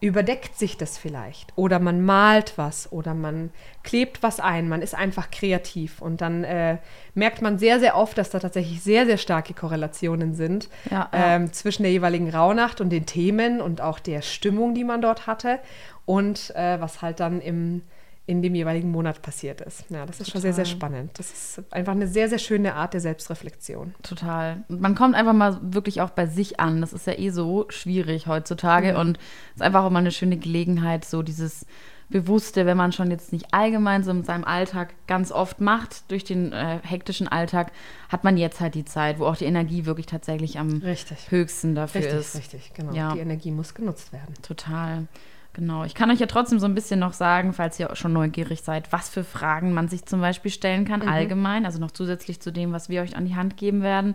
Überdeckt 0.00 0.58
sich 0.58 0.76
das 0.76 0.98
vielleicht. 0.98 1.52
Oder 1.56 1.78
man 1.78 2.02
malt 2.02 2.52
was 2.56 2.92
oder 2.92 3.14
man 3.14 3.50
klebt 3.82 4.22
was 4.22 4.40
ein, 4.40 4.68
man 4.68 4.82
ist 4.82 4.94
einfach 4.94 5.30
kreativ. 5.30 6.02
Und 6.02 6.20
dann 6.20 6.44
äh, 6.44 6.78
merkt 7.14 7.40
man 7.40 7.58
sehr, 7.58 7.80
sehr 7.80 7.96
oft, 7.96 8.18
dass 8.18 8.30
da 8.30 8.38
tatsächlich 8.38 8.82
sehr, 8.82 9.06
sehr 9.06 9.16
starke 9.16 9.54
Korrelationen 9.54 10.34
sind 10.34 10.68
Ja, 10.90 11.08
ja. 11.12 11.36
Ähm, 11.36 11.52
zwischen 11.52 11.82
der 11.82 11.92
jeweiligen 11.92 12.28
Rauhnacht 12.28 12.80
und 12.80 12.90
den 12.90 13.06
Themen 13.06 13.60
und 13.60 13.80
auch 13.80 13.98
der 13.98 14.20
Stimmung, 14.20 14.74
die 14.74 14.84
man 14.84 15.00
dort 15.00 15.26
hatte. 15.26 15.60
Und 16.04 16.54
äh, 16.54 16.80
was 16.80 17.00
halt 17.00 17.20
dann 17.20 17.40
im, 17.40 17.82
in 18.26 18.42
dem 18.42 18.54
jeweiligen 18.56 18.90
Monat 18.90 19.22
passiert 19.22 19.60
ist. 19.60 19.84
Ja, 19.88 20.04
das 20.04 20.20
ist 20.20 20.30
schon 20.30 20.40
sehr, 20.40 20.52
sehr 20.52 20.64
Total. 20.64 20.76
spannend. 20.76 21.10
Das 21.18 21.30
ist 21.32 21.72
einfach 21.72 21.92
eine 21.92 22.08
sehr, 22.08 22.28
sehr 22.28 22.38
schöne 22.38 22.74
Art 22.74 22.92
der 22.92 23.00
Selbstreflexion. 23.00 23.94
Total. 24.02 24.64
Und 24.68 24.80
man 24.80 24.96
kommt 24.96 25.14
einfach 25.14 25.32
mal 25.32 25.60
wirklich 25.62 26.00
auch 26.00 26.10
bei 26.10 26.26
sich 26.26 26.58
an. 26.58 26.80
Das 26.80 26.92
ist 26.92 27.06
ja 27.06 27.16
eh 27.16 27.30
so 27.30 27.66
schwierig 27.68 28.26
heutzutage. 28.26 28.88
Ja. 28.88 29.00
Und 29.00 29.18
es 29.50 29.56
ist 29.56 29.62
einfach 29.62 29.84
auch 29.84 29.90
mal 29.90 30.00
eine 30.00 30.10
schöne 30.10 30.38
Gelegenheit, 30.38 31.04
so 31.04 31.22
dieses 31.22 31.66
Bewusste, 32.08 32.66
wenn 32.66 32.76
man 32.76 32.92
schon 32.92 33.10
jetzt 33.10 33.32
nicht 33.32 33.52
allgemein 33.52 34.04
so 34.04 34.12
in 34.12 34.22
seinem 34.22 34.44
Alltag 34.44 34.94
ganz 35.08 35.32
oft 35.32 35.60
macht, 35.60 36.08
durch 36.10 36.22
den 36.22 36.52
äh, 36.52 36.78
hektischen 36.82 37.26
Alltag, 37.26 37.72
hat 38.08 38.22
man 38.22 38.36
jetzt 38.36 38.60
halt 38.60 38.76
die 38.76 38.84
Zeit, 38.84 39.18
wo 39.18 39.26
auch 39.26 39.36
die 39.36 39.44
Energie 39.44 39.86
wirklich 39.86 40.06
tatsächlich 40.06 40.58
am 40.58 40.78
Richtig. 40.78 41.30
höchsten 41.30 41.74
dafür 41.74 42.02
Richtig, 42.02 42.18
ist. 42.18 42.36
richtig, 42.36 42.74
genau. 42.74 42.92
Ja. 42.92 43.12
Die 43.12 43.18
Energie 43.18 43.50
muss 43.50 43.74
genutzt 43.74 44.12
werden. 44.12 44.34
Total. 44.42 45.08
Genau. 45.56 45.84
Ich 45.84 45.94
kann 45.94 46.10
euch 46.10 46.20
ja 46.20 46.26
trotzdem 46.26 46.58
so 46.58 46.66
ein 46.66 46.74
bisschen 46.74 47.00
noch 47.00 47.14
sagen, 47.14 47.54
falls 47.54 47.80
ihr 47.80 47.88
schon 47.96 48.12
neugierig 48.12 48.60
seid, 48.60 48.92
was 48.92 49.08
für 49.08 49.24
Fragen 49.24 49.72
man 49.72 49.88
sich 49.88 50.04
zum 50.04 50.20
Beispiel 50.20 50.50
stellen 50.50 50.84
kann, 50.84 51.00
Mhm. 51.00 51.08
allgemein, 51.08 51.64
also 51.64 51.78
noch 51.80 51.92
zusätzlich 51.92 52.40
zu 52.40 52.52
dem, 52.52 52.72
was 52.72 52.90
wir 52.90 53.00
euch 53.00 53.16
an 53.16 53.24
die 53.24 53.36
Hand 53.36 53.56
geben 53.56 53.80
werden. 53.80 54.14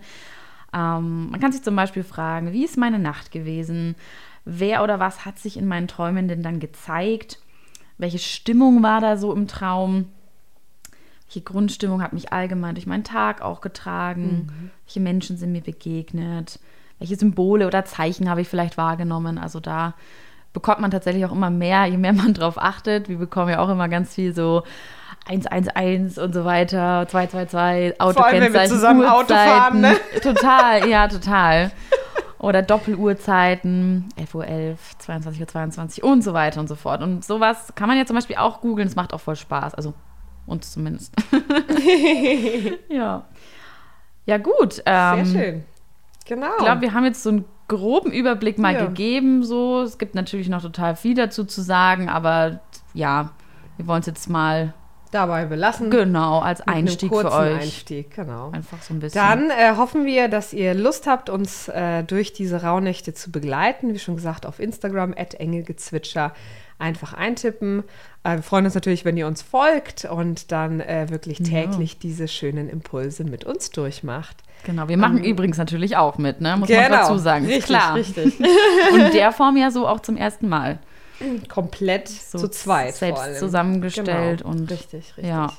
Ähm, 0.71 1.31
man 1.31 1.39
kann 1.39 1.51
sich 1.51 1.63
zum 1.63 1.75
Beispiel 1.75 2.03
fragen, 2.03 2.53
wie 2.53 2.63
ist 2.63 2.77
meine 2.77 2.99
Nacht 2.99 3.31
gewesen? 3.31 3.95
Wer 4.45 4.83
oder 4.83 4.99
was 4.99 5.25
hat 5.25 5.39
sich 5.39 5.57
in 5.57 5.65
meinen 5.67 5.87
Träumen 5.87 6.27
denn 6.27 6.43
dann 6.43 6.59
gezeigt? 6.59 7.39
Welche 7.97 8.19
Stimmung 8.19 8.83
war 8.83 9.01
da 9.01 9.17
so 9.17 9.33
im 9.33 9.47
Traum? 9.47 10.09
Welche 11.25 11.41
Grundstimmung 11.41 12.03
hat 12.03 12.13
mich 12.13 12.31
allgemein 12.31 12.75
durch 12.75 12.85
meinen 12.85 13.03
Tag 13.03 13.41
auch 13.41 13.61
getragen? 13.61 14.51
Welche 14.85 14.99
Menschen 14.99 15.37
sind 15.37 15.53
mir 15.53 15.61
begegnet? 15.61 16.59
Welche 16.99 17.15
Symbole 17.15 17.65
oder 17.65 17.83
Zeichen 17.83 18.29
habe 18.29 18.41
ich 18.41 18.47
vielleicht 18.47 18.77
wahrgenommen? 18.77 19.39
Also 19.39 19.59
da 19.59 19.95
bekommt 20.53 20.79
man 20.79 20.91
tatsächlich 20.91 21.25
auch 21.25 21.31
immer 21.31 21.49
mehr, 21.49 21.85
je 21.85 21.97
mehr 21.97 22.13
man 22.13 22.33
drauf 22.35 22.57
achtet. 22.57 23.09
Wir 23.09 23.17
bekommen 23.17 23.49
ja 23.49 23.59
auch 23.59 23.69
immer 23.69 23.89
ganz 23.89 24.13
viel 24.15 24.33
so 24.33 24.63
111 25.27 26.17
und 26.17 26.33
so 26.33 26.45
weiter, 26.45 27.05
222, 27.07 28.01
Autokennzeichen, 28.01 28.13
Vor 28.13 28.25
allem, 28.25 28.41
wenn 28.41 28.53
wir 28.53 28.65
zusammen 28.65 29.05
Auto 29.05 29.33
fahren, 29.33 29.81
ne? 29.81 29.95
Total, 30.21 30.87
ja, 30.89 31.07
total. 31.07 31.71
Oder 32.39 32.63
Doppeluhrzeiten, 32.63 34.09
11.11 34.19 34.35
Uhr, 34.35 34.77
22.22 34.99 36.03
Uhr 36.03 36.11
und 36.11 36.23
so 36.23 36.33
weiter 36.33 36.59
und 36.59 36.67
so 36.67 36.73
fort. 36.75 37.03
Und 37.03 37.23
sowas 37.23 37.73
kann 37.75 37.87
man 37.87 37.99
ja 37.99 38.05
zum 38.07 38.15
Beispiel 38.15 38.37
auch 38.37 38.61
googeln, 38.61 38.87
es 38.87 38.95
macht 38.95 39.13
auch 39.13 39.19
voll 39.19 39.35
Spaß. 39.35 39.75
Also 39.75 39.93
uns 40.47 40.71
zumindest. 40.71 41.13
ja. 42.89 43.23
Ja, 44.25 44.37
gut. 44.37 44.73
Sehr 44.73 45.15
Ähm, 45.17 45.25
schön. 45.25 45.63
Genau. 46.25 46.47
ich 46.57 46.63
glaube, 46.63 46.81
wir 46.81 46.93
haben 46.93 47.05
jetzt 47.05 47.21
so 47.21 47.29
einen 47.29 47.45
groben 47.71 48.11
Überblick 48.11 48.57
mal 48.59 48.73
Ja. 48.73 48.85
gegeben. 48.85 49.43
So. 49.43 49.81
Es 49.81 49.97
gibt 49.97 50.13
natürlich 50.13 50.49
noch 50.49 50.61
total 50.61 50.95
viel 50.95 51.15
dazu 51.15 51.45
zu 51.45 51.61
sagen, 51.61 52.09
aber 52.09 52.59
ja, 52.93 53.31
wir 53.77 53.87
wollen 53.87 54.01
es 54.01 54.05
jetzt 54.07 54.29
mal 54.29 54.73
dabei 55.11 55.45
belassen. 55.45 55.89
genau 55.89 56.39
als 56.39 56.61
Einstieg 56.61 57.09
für 57.09 57.31
euch. 57.31 57.61
Einstieg, 57.61 58.15
genau. 58.15 58.51
Einfach 58.51 58.81
so 58.81 58.93
ein 58.93 58.99
bisschen. 58.99 59.21
Dann 59.21 59.49
äh, 59.49 59.75
hoffen 59.77 60.05
wir, 60.05 60.27
dass 60.29 60.53
ihr 60.53 60.73
Lust 60.73 61.07
habt, 61.07 61.29
uns 61.29 61.67
äh, 61.67 62.03
durch 62.03 62.33
diese 62.33 62.61
Rauhnächte 62.63 63.13
zu 63.13 63.31
begleiten. 63.31 63.93
Wie 63.93 63.99
schon 63.99 64.15
gesagt, 64.15 64.45
auf 64.45 64.59
Instagram, 64.59 65.13
engelgezwitscher, 65.13 66.33
einfach 66.81 67.13
eintippen. 67.13 67.83
Äh, 68.23 68.35
wir 68.37 68.43
freuen 68.43 68.65
uns 68.65 68.75
natürlich, 68.75 69.05
wenn 69.05 69.15
ihr 69.17 69.27
uns 69.27 69.41
folgt 69.41 70.05
und 70.05 70.51
dann 70.51 70.81
äh, 70.81 71.07
wirklich 71.09 71.37
täglich 71.41 71.97
diese 71.99 72.27
schönen 72.27 72.69
Impulse 72.69 73.23
mit 73.23 73.45
uns 73.45 73.69
durchmacht. 73.69 74.37
genau, 74.65 74.87
wir 74.89 74.97
machen 74.97 75.23
übrigens 75.23 75.57
natürlich 75.57 75.95
auch 75.97 76.17
mit, 76.17 76.41
ne? 76.41 76.57
Muss 76.57 76.69
man 76.69 76.91
dazu 76.91 77.17
sagen. 77.17 77.45
Genau. 77.45 77.55
Richtig, 77.55 77.65
klar. 77.65 77.95
richtig. 77.95 78.39
Und 78.93 78.99
in 78.99 79.11
der 79.13 79.31
Form 79.31 79.55
ja 79.57 79.71
so 79.71 79.87
auch 79.87 79.99
zum 80.01 80.17
ersten 80.17 80.49
Mal. 80.49 80.79
Komplett 81.49 82.09
So 82.09 82.39
zu 82.39 82.47
zweit. 82.49 82.95
selbst 82.95 83.37
zusammengestellt 83.37 84.39
genau. 84.39 84.49
und- 84.51 84.71
Richtig, 84.71 85.13
richtig. 85.17 85.25
ja. 85.25 85.51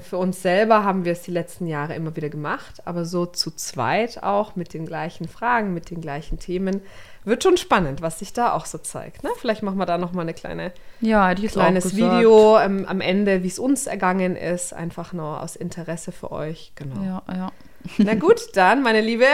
Für 0.00 0.18
uns 0.18 0.42
selber 0.42 0.82
haben 0.84 1.04
wir 1.04 1.12
es 1.12 1.22
die 1.22 1.30
letzten 1.30 1.66
Jahre 1.68 1.94
immer 1.94 2.14
wieder 2.16 2.28
gemacht, 2.28 2.82
aber 2.86 3.04
so 3.04 3.24
zu 3.24 3.52
zweit 3.52 4.22
auch 4.22 4.56
mit 4.56 4.74
den 4.74 4.84
gleichen 4.84 5.28
Fragen, 5.28 5.74
mit 5.74 5.90
den 5.90 6.00
gleichen 6.00 6.38
Themen. 6.40 6.82
Wird 7.26 7.42
schon 7.42 7.56
spannend, 7.56 8.02
was 8.02 8.20
sich 8.20 8.32
da 8.32 8.52
auch 8.52 8.66
so 8.66 8.78
zeigt. 8.78 9.24
Ne? 9.24 9.30
Vielleicht 9.36 9.62
machen 9.64 9.78
wir 9.78 9.84
da 9.84 9.98
noch 9.98 10.12
mal 10.12 10.22
eine 10.22 10.32
kleine 10.32 10.72
Ja, 11.00 11.32
auch 11.32 11.34
kleines. 11.34 11.96
Video 11.96 12.56
ähm, 12.58 12.86
am 12.88 13.00
Ende, 13.00 13.42
wie 13.42 13.48
es 13.48 13.58
uns 13.58 13.88
ergangen 13.88 14.36
ist, 14.36 14.72
einfach 14.72 15.12
nur 15.12 15.42
aus 15.42 15.56
Interesse 15.56 16.12
für 16.12 16.30
euch. 16.30 16.70
Genau. 16.76 17.02
Ja, 17.04 17.22
ja. 17.34 17.52
Na 17.98 18.14
gut, 18.14 18.40
dann, 18.54 18.82
meine 18.82 19.00
Liebe, 19.00 19.26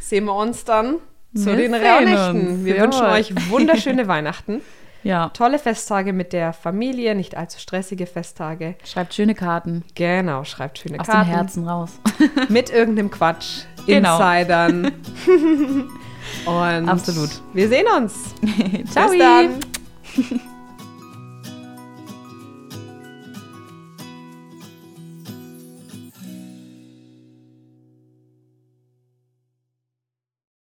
sehen 0.00 0.24
wir 0.24 0.34
uns 0.34 0.64
dann 0.64 0.96
zu 1.34 1.46
Wir 1.46 1.56
den 1.56 1.74
uns, 1.74 2.64
Wir 2.64 2.74
jawohl. 2.74 2.86
wünschen 2.86 3.06
euch 3.06 3.50
wunderschöne 3.50 4.08
Weihnachten, 4.08 4.60
Ja. 5.04 5.28
tolle 5.28 5.60
Festtage 5.60 6.12
mit 6.12 6.32
der 6.32 6.52
Familie, 6.52 7.14
nicht 7.14 7.36
allzu 7.36 7.60
stressige 7.60 8.06
Festtage. 8.06 8.74
Schreibt 8.84 9.14
schöne 9.14 9.36
Karten 9.36 9.84
Genau, 9.94 10.42
schreibt 10.42 10.78
schöne 10.80 10.98
aus 10.98 11.06
Karten 11.06 11.30
dem 11.30 11.36
Herzen 11.36 11.68
raus. 11.68 11.90
mit 12.48 12.70
irgendeinem 12.70 13.12
Quatsch, 13.12 13.62
Genau. 13.86 14.18
Insidern. 14.20 14.90
Und 16.46 16.88
Absolut. 16.88 17.30
Wir 17.52 17.68
sehen 17.68 17.86
uns. 17.96 18.14
Ciao. 18.90 19.08
Bis 19.10 19.18
dann. 19.18 19.60